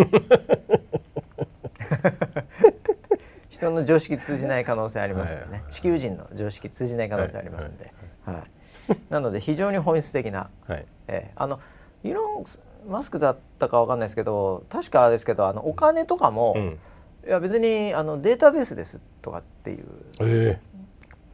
[3.49, 7.91] 人の常識通じない可能性ありますよね、はい地球人の常識通じない可能性ありますんで、
[8.25, 8.43] はい
[9.09, 10.85] なので非常に本質的な、はい。
[11.07, 11.31] ええ。
[11.35, 11.59] あの
[12.03, 12.45] イーロン・
[12.89, 16.79] マスクだったかわかんないですけど確かですけどあのお金とかも、うん。
[17.27, 19.85] いや別にあのデータベースですとかっていう。
[20.21, 20.59] え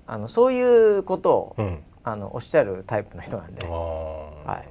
[0.07, 1.83] あのそういうことを、えうん。
[2.03, 4.67] あのおっしゃるタイプの人なんで、あはあい、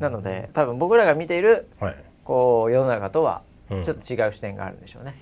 [0.00, 1.96] なので多分僕らが見ているはい。
[2.24, 3.84] こう世の中とはうん。
[3.84, 5.14] ちょっと違う視点があるんでしょうね。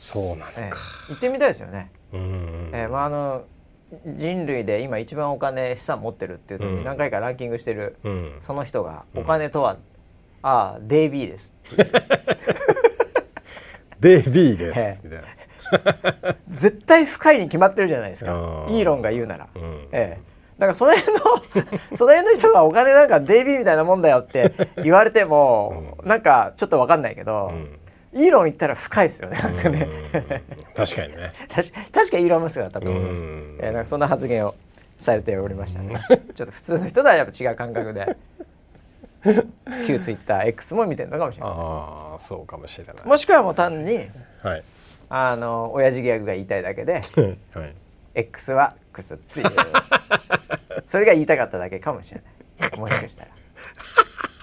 [0.00, 0.70] そうなのか、ええ。
[1.10, 1.90] 行ってみたいですよね。
[2.12, 2.70] うん。
[2.72, 2.88] ええ。
[2.88, 3.42] まああの
[4.04, 6.78] 人類で今一番お金資産持ってるっていうのうん。
[6.80, 8.38] に何回かランキングしてる、うん。
[8.40, 9.78] その人がうんお金とは、
[10.42, 11.54] ああデイビーです。
[11.72, 11.92] っていう
[14.00, 15.00] デイビーです、ええ。
[15.02, 15.28] みたいな。
[16.48, 18.32] 絶対深いに決まってるじゃないですか。
[18.32, 19.48] イーロンが言うなら。
[19.54, 19.88] うん。
[19.92, 20.20] ええ、
[20.58, 21.20] だからその辺の
[21.96, 27.52] その辺の人がお金なんかデイビーみたいなもんだよって言われても、なんかちょっとわかんないけど、
[28.14, 29.88] イーロン言ったら深いですよねなんかね。
[30.14, 30.22] うん
[30.74, 31.32] 確かにね。
[31.48, 33.58] 確確かイーロン・マスクだったと思います、うん。
[33.60, 34.54] えーなんかそんな発言を
[34.98, 35.94] されておりましたね、
[36.34, 38.16] ちょっと普通の人とはやっぱ違う感覚で
[39.86, 41.62] 旧ツイッター X も見てるのかもしれません。
[41.62, 43.06] ああそうかもしれない。
[43.06, 44.08] もしくはもう単に
[44.42, 44.64] はい。
[45.10, 47.02] あの親父ギャグが言いたいだけで
[47.54, 47.74] はい。
[48.14, 49.50] X はクスっていう。
[50.86, 52.20] それが言いたかっただけかもしれ
[52.60, 52.80] ない。
[52.80, 53.30] もしかしたら、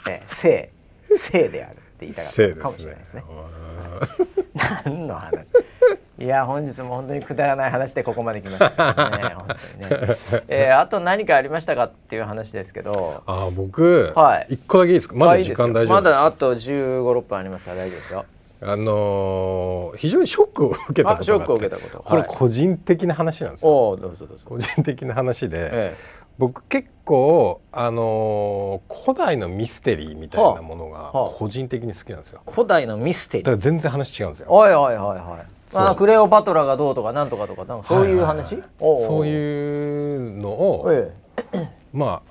[0.10, 0.72] えー、性。
[1.18, 1.78] 性である
[2.12, 3.24] って言いたかったかもしれないですね
[4.86, 5.16] 何の。
[5.16, 5.46] 話
[6.18, 16.58] いや本日も本当にくだらない話でここまで来ましたね本当にね、えーあと何かありましたかっていう話ですけどあ僕はい一個だけいいですかまだ時間大丈夫ですかだあと1
[17.04, 18.26] 5 6分ありますから大丈夫ですよ
[18.62, 19.92] あの。
[19.96, 25.96] ー非常にショックを受けたことがあってあショックを受けたことこれ個人的な話なんですよおおどうぞどうぞ個人的な話で、え
[26.38, 31.22] 僕結構あのー古代のミステリーみたいなものがはあ。
[31.24, 31.32] はあ。
[31.32, 32.42] 個人的に好きなんですよ。
[32.48, 33.46] え古代のミステリー。
[33.46, 34.52] だから全然話違うんですよ。
[34.52, 35.46] はいはいはいはい。
[35.74, 41.12] あクレオパトラがどうとかなんとかとかなんかそういう話、ははおうそういうのを、え
[41.92, 42.22] ま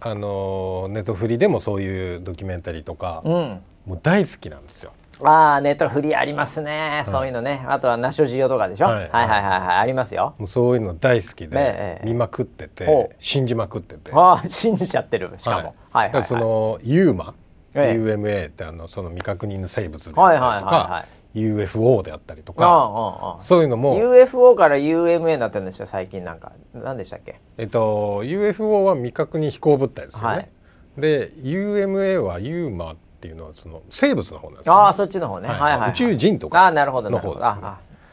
[0.00, 3.60] ああのーネットフリでもそういうドキュメンタリーとか、えうん。
[3.86, 4.92] もう大好きなんですよ
[5.22, 7.64] ああネットフリありますね、そういうのね。
[7.68, 9.78] あとはナショジオとかでしょ、は、はいいはいはいはい。
[9.78, 10.34] ありますよ。
[10.38, 14.12] もうそういうの大好きで、ええ見まくってて信じまくってて。
[14.12, 17.32] ああ信じちゃってるしかも、はい、はいその UMA、
[17.74, 17.98] ええ。
[17.98, 26.52] UMA ってあのその未確認の生物であったりとか、はいはいはいはい UFO であったりとかああああそういうのも、UFO から UMA になってるんですよ最近なんか。
[26.72, 27.38] 何でしたっけ？
[27.58, 30.36] えっと、UFO は未確認飛行物体ですよね。
[30.36, 30.48] はい。
[30.96, 35.58] で UMA は UMA っていうのはその生物の方なんですよ、ああそっちの方ね、はい。
[35.58, 35.90] はい、はいはい。
[35.90, 37.40] 宇宙人とあかあなるほどなるほど。
[37.40, 37.70] の方ですね。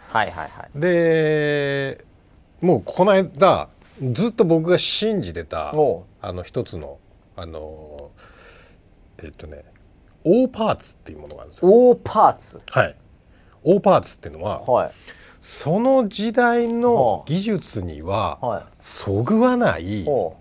[0.09, 0.79] はいはいはい。
[0.79, 2.03] で
[2.61, 3.67] もうこの間
[4.13, 5.73] ずっと僕が信じてた
[6.21, 6.97] あの一つの
[7.35, 8.09] あの
[9.21, 9.63] えっとね
[10.23, 11.69] オーパーツっていうものがあるんですよ。
[11.71, 12.59] オーパーツ？
[12.71, 12.95] はい。
[13.63, 14.91] オーパーツっていうのははい。
[15.39, 16.73] その時代はあ。
[16.73, 18.63] の技術にははい。
[18.79, 20.37] そぐわないほ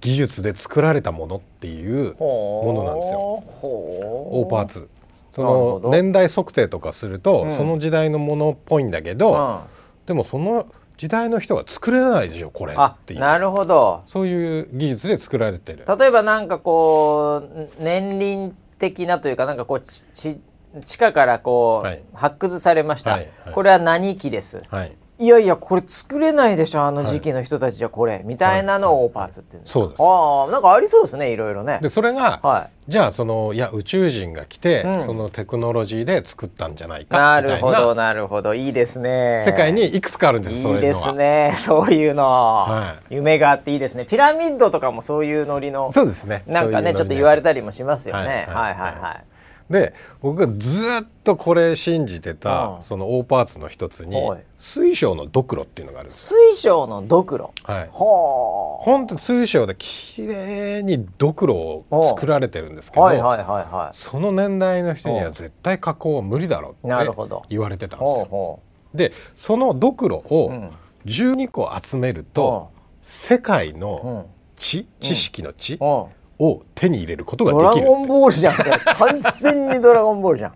[0.00, 3.18] 技術で作られたものっていうものなんですよ。
[3.62, 4.88] オーパーツ。
[5.32, 7.56] その年代測定とかすると、うん。
[7.56, 9.58] その時代のものっぽいんだけど、うん。
[10.06, 10.66] でもその
[10.96, 13.20] 時代の人が作れないでしょこれあっていう。
[13.20, 14.02] なるほど。
[14.06, 15.84] そういう技術で作られてる。
[15.98, 20.40] 例えばなんかこう年輪的なというかなんかこうちち
[20.84, 22.02] 地下からこう、はい。
[22.14, 23.54] 発掘されました、はいはい。
[23.54, 24.62] これは何木です？
[24.68, 24.96] はい。
[25.18, 30.02] いやいやこれ作れないでしょあの時期の人たちじゃこれ、みたいなのをオーパーツって言うんですか、そうです。
[30.02, 31.78] ああなんかありそうですねいろいろね。
[31.80, 35.04] でそれが、はじゃあそのいや宇宙人が来て、うん。
[35.06, 37.78] そのテクノロジーで作ったんじゃないかなるみたいな。
[37.78, 38.54] ほどなるほど。
[38.54, 39.42] いいですね。
[39.46, 41.06] 世界にいくつかあるんですそういいでいうのは。
[41.06, 41.54] すね。
[41.56, 44.04] そういうの、は夢があっていいですね。
[44.04, 46.42] ピラミッドとかもそういうノリのそうですね。
[46.46, 48.36] なんかねちょっと言われたりもしますよね、はい。
[48.36, 49.35] はい、はいはいはい
[49.70, 52.82] で僕がずっとこれ信じてた、うん。
[52.84, 54.44] そのオーパーツの一つにはい。
[54.58, 56.34] 水晶のドクロっていうのがあるんです。
[56.34, 57.52] 水晶のドクロ。
[57.64, 57.88] はい。
[57.90, 65.24] ほ本当水晶で綺麗にドクロを作られてるんですけど、うはいはいはいはその年代の人にうん。
[65.24, 68.60] は絶対加工は無理だろうって言われてたいんですよ。
[68.94, 70.70] でそのドクロをうん。
[71.06, 74.36] 12個集めると、世界のん。
[74.56, 76.04] 知、知識の知うん
[76.38, 78.78] を手に入れることドラができるゴンボールじゃんそれ。
[78.78, 80.52] 完全にドラゴンボールじゃん。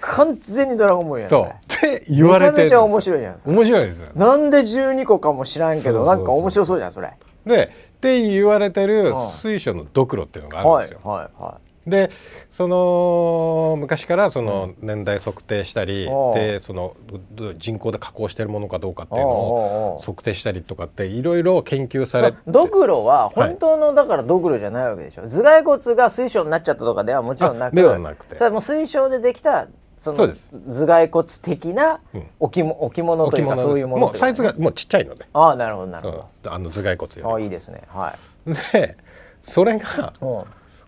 [0.00, 1.52] 完全にドラゴンボールじゃんそう。
[1.52, 7.12] って言われてめちゃめちゃ面白いじゃん面白いですよなんで12個かも知らんけどなんか面白そうじゃんそれ。
[7.44, 7.64] で
[7.96, 9.28] って言われてるうん。
[9.30, 12.10] 水晶のドクロっていうのがあるんはいですよ、はいはで
[12.50, 16.96] その昔からその年代測定したり、うんでその
[17.32, 22.38] ど人工で加工してるものかどうかっていいうのをう測定したりとかっていろいろ研究されて。
[22.46, 27.72] ドクロは本当のだからドクロじゃないわけでしょ、頭蓋骨が水晶になっちゃったとかではもちろんなく。
[27.72, 28.36] あではなくて。
[28.36, 32.26] それはもう水晶でできたその頭蓋骨的なうん。
[32.40, 35.26] 置物というかそういうものもうサイズがもうちっちゃいので。
[35.32, 36.24] ああなるほどなるそほう。
[36.48, 37.82] あの頭蓋骨どあよあいいですね。
[37.88, 38.16] は
[38.46, 38.96] りで
[39.40, 40.44] それがいうん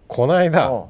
[0.08, 0.84] この間うん。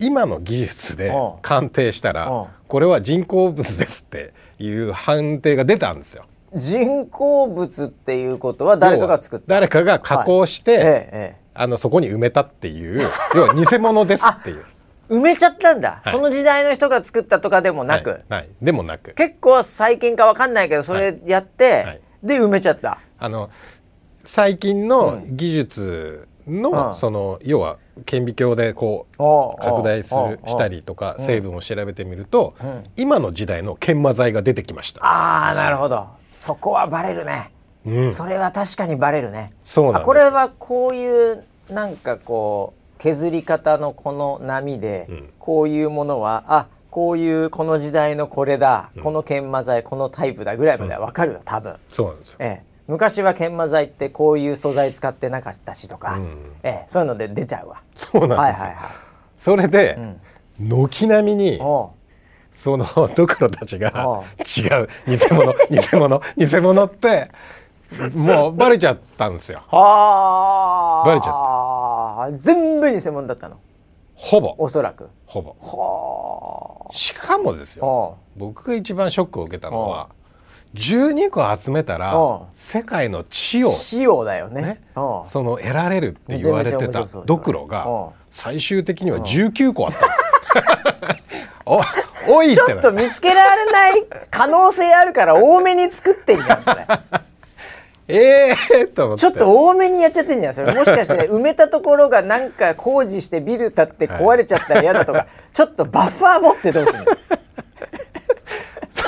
[0.00, 1.42] 今の技術でうん。
[1.42, 2.14] 鑑定したうん。
[2.14, 6.24] らこれは人工物ですっていう判定が出たんですよ。
[6.54, 9.44] 人工物っていうことは誰かが作った。
[9.48, 10.80] 誰かが加工して、ええ
[11.12, 13.00] えあのそこに埋めたっていう
[13.34, 14.64] 要は偽物ですっていう。
[15.10, 16.10] え埋めちゃったんだ、はい。
[16.10, 18.24] その時代の人が作ったとかでもなく、はい。
[18.28, 18.48] はい。
[18.62, 19.14] でもなく。
[19.14, 22.00] 結構最近かわかんないけどそれやって、はい。
[22.22, 22.98] で埋めちゃった。
[23.18, 23.50] あの
[24.24, 25.36] 最近のうん。
[25.36, 26.94] 技術の、うん。
[26.94, 31.24] その要は顕微鏡でこう拡大するしたりとかうん。
[31.24, 32.84] 成分を調べてみると、うん。
[32.96, 35.04] 今の時代の研磨剤が出てきました。
[35.04, 36.06] ああなるほど。
[36.30, 37.50] そこはバレるね、
[37.86, 39.50] うん、それは確かにバレるね。
[39.62, 45.30] そうなんこれはこういうなんかこう削り方のこの波で、うん。
[45.38, 49.02] こういうものはあこういうこの時代のこれだ、うん。
[49.02, 52.36] この研磨剤このタイプだぐらいまでは分かるよ多分、そうなんですよ。
[52.40, 56.52] ええ、昔は研磨剤ってこういう素材使ってなかったしとか、うん。
[56.62, 57.82] ええ、そういうので出ちゃうわ。
[57.94, 58.38] そうなんですよ。
[58.38, 58.76] はいはいはい。
[59.36, 59.94] それで、
[60.58, 60.68] うん。
[60.68, 61.60] 軒並みに
[62.52, 64.88] そのドクロたちがあ違う。
[65.06, 67.30] 偽物 偽物偽物って
[68.14, 69.62] もうバレちゃったんですよ。
[69.68, 71.06] はあ。
[71.06, 72.38] バレちゃった。
[72.38, 73.58] 全部偽物だったの？
[74.14, 74.54] ほぼ。
[74.58, 75.10] おそらく。
[75.26, 75.54] ほぼ。
[75.60, 80.08] はしかもですあよ僕が一番ショックを受けたのは
[80.74, 82.40] 12個集めたらうん。
[82.54, 84.62] 世界の知を塩だよね。
[84.62, 85.28] ねうん。
[85.28, 88.10] その得られるって言われてたドクロがうん。
[88.30, 90.20] 最終的には19個あったんです。
[90.28, 90.28] よ。
[91.66, 91.82] お
[92.26, 96.86] 多いちょっと見つけられない可能性あるから多めに作ってんじゃんそれ。
[98.08, 99.20] え えー、と思って。
[99.20, 100.74] ちょっと多めにやっちゃってんじゃんそれ。
[100.74, 107.06] もしかして埋めたところがなんか工事してビル建って壊れちゃったら嫌だとか、ちょっとバッファー持ってどうするの？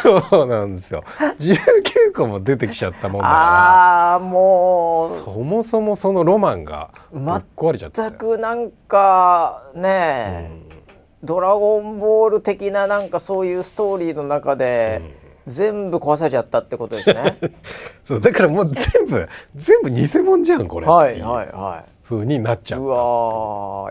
[0.02, 1.02] そうなんですよ。
[1.38, 5.18] 19個も出てきちゃったもんだかああもう。
[5.18, 7.22] らそもそもそのロマンがぶっ
[7.56, 8.00] 壊れちゃって。
[8.00, 10.50] 全くなんかねえ、
[11.22, 15.02] ドラゴンボール的ななんかそういうストーリーの中で、
[15.46, 17.38] 全部壊されちゃったってことですね。
[18.04, 20.84] そうだからもう全部全部偽物じゃんこれ。
[20.86, 21.46] っていうはいはい。
[21.52, 22.74] は風になっちい。
[22.74, 22.86] ゃっう。
[22.88, 22.96] わ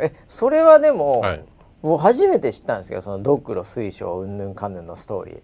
[0.02, 0.06] ー。
[0.06, 1.28] えそれはでも、た。
[1.30, 1.44] はい。
[1.82, 5.42] もう初めて知ったんですけどそのドクロ水晶うんぬんかんぬんのストーリー。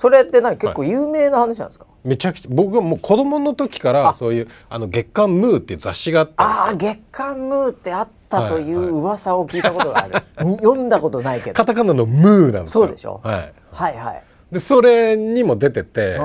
[0.00, 4.14] それって何結構有名な話なんですか、めちゃくちゃ僕はもう子供の時からあ。
[4.14, 6.94] そういうあの月刊ムーっていう雑誌があったああんですよ。
[6.94, 11.54] 月刊ムーってあったといはいはいう噂を聞いたことがある、に 読んだことないけど。
[11.54, 12.84] カタカナのムーなんですよ。
[12.86, 13.20] そうでしょ？
[13.22, 13.52] はい。
[13.72, 14.22] はいはい。
[14.50, 16.22] でそれにも出ててう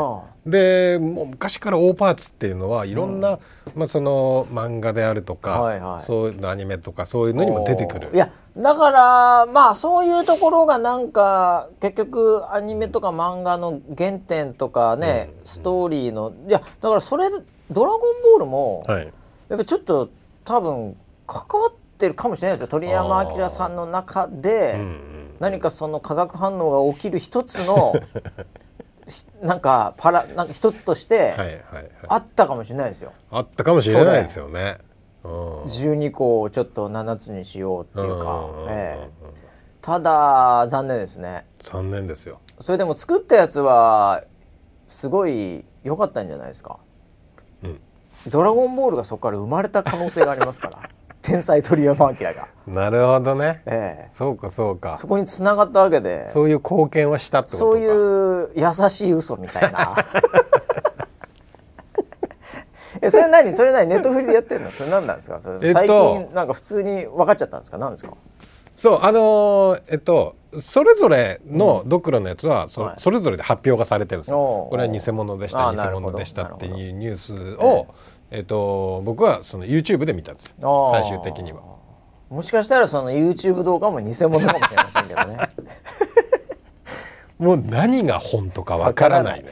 [0.47, 3.39] んでもう昔から大パーツっていうのはいろんな、
[3.75, 6.05] まあ、その漫画であるとか、はいはい。
[6.05, 8.09] そういうのアニメとかそういうのにも出てくる。
[8.13, 17.29] いやだからまあそういうところがなんか結局アニメとか漫画の原点とかね、ストーリーのいやだからそれ
[17.69, 19.11] 「ドラゴンボール」も、はい、
[19.49, 20.09] やっぱちょっと
[20.45, 20.95] 多分
[21.27, 22.67] 関わってるかもしれないですよ。
[22.67, 27.93] 鳥山明さんの中でうんうん何かその化学反応が起きる一つの
[29.07, 31.89] し なんかパラなんか一つとしてはいはいはい。
[32.07, 33.11] あったかもしれないですよ。
[33.31, 34.77] あったかもしれないですよね。
[35.25, 35.63] うん。
[35.63, 39.09] 12個をちょっと7つにしようっていうかええ。
[39.81, 41.45] ただ残念ですね。
[41.59, 42.39] 残念ですよ。
[42.59, 44.23] それでも作ったやつは
[44.87, 46.79] すごい良かったんじゃないですか、
[47.63, 47.79] うん。
[48.27, 50.79] ドラゴンボールがそこから生まれた可能性がありますから。
[51.21, 53.63] 天才鳥山明が、なるほどね。
[53.65, 54.09] ええ。
[54.11, 54.95] そうかそうか。
[54.95, 56.29] そこに繋がったわけで。
[56.29, 57.71] そういう貢献はしたってことか。
[57.71, 59.95] そういう優しい嘘みたいな
[63.01, 63.53] えそれ何？
[63.53, 63.87] それ何？
[63.87, 64.71] ネットフリでやってんの？
[64.71, 65.39] それ何なんですか？
[65.39, 67.77] それ、えっと最近なんか普通に分かっちゃったんですか？
[67.77, 68.13] 何ですか？
[68.75, 72.95] そうあのーえっとそれぞれのドクロのやつはそ,、はい。
[72.97, 74.37] それぞれで発表がされてるんですよ。
[74.39, 74.69] おー。
[74.69, 77.87] これは偽物でした偽物でしたっていうニュースを、
[78.31, 80.91] えっと、僕はその YouTube で見たんですあー。
[80.91, 81.61] 最終的には。
[82.29, 85.37] もしかしたらその YouTube 動画も偽物かもしれませんけどね。
[87.37, 89.49] もう何が本当かわからないね。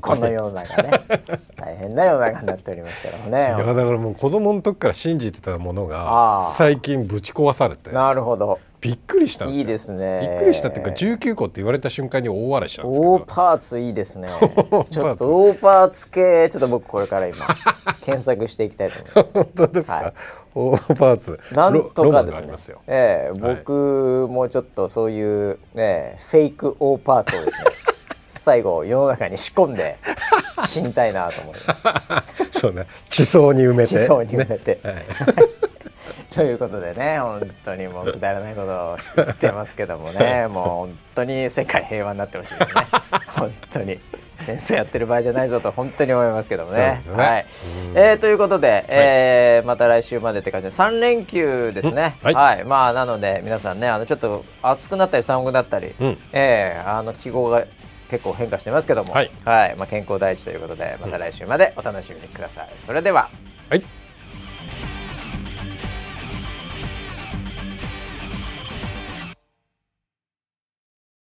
[0.00, 0.90] この世の中ね
[1.56, 8.58] 大変な世の中になっておりますけどもいやねだからもう子供の時から信じてたものあがー最近ぶち壊されてなるほど。
[8.80, 10.20] びっくりしたいいですね。
[10.22, 14.28] びっくりしたっていうか19個って言われた瞬間に大笑いしたんですけ大どパーツいいですね。
[14.90, 17.36] ちょっと大パーツ系ちょっと僕これから今
[18.00, 19.32] 検索していきたいと思います。
[19.34, 20.12] 本当ですか、はい。
[20.54, 21.40] 大パーツ。
[21.52, 22.76] なんとかですね。
[22.86, 27.64] ええはい僕もちょっとそういうねフェイク大パーツをですね
[28.30, 29.98] 最後世の中に仕込んで
[30.64, 31.84] 死にたいなと思います。
[32.60, 32.86] そうね。
[33.08, 33.88] 地層に埋めて。
[33.98, 34.90] 地層に埋めて、ね。
[34.90, 35.04] はい。
[36.34, 42.86] ということでね本当にもうくだらないことを言ってますけどもねもう本当に世界平和になってほしいですね。
[43.36, 43.98] 本当に。
[44.42, 47.02] 戦争やってる場合じゃないぞと本当に思いますけどもね。
[47.06, 47.12] ね。
[47.14, 47.46] はい。
[47.94, 52.16] えーということで、えーまた来週までって感じで3連休ですね。
[52.24, 52.34] うん。
[52.34, 52.64] は、はいい。
[52.64, 56.18] まあなので皆さんねあのちょっと暑くなったり寒くなったり、うん。
[56.32, 57.64] えーあの気候が
[58.10, 59.30] 結構変化してますけども、はい。
[59.44, 62.70] まあ健康第一ということでまた来週までお楽しみにください。
[62.76, 63.30] それでは。
[63.68, 63.99] はい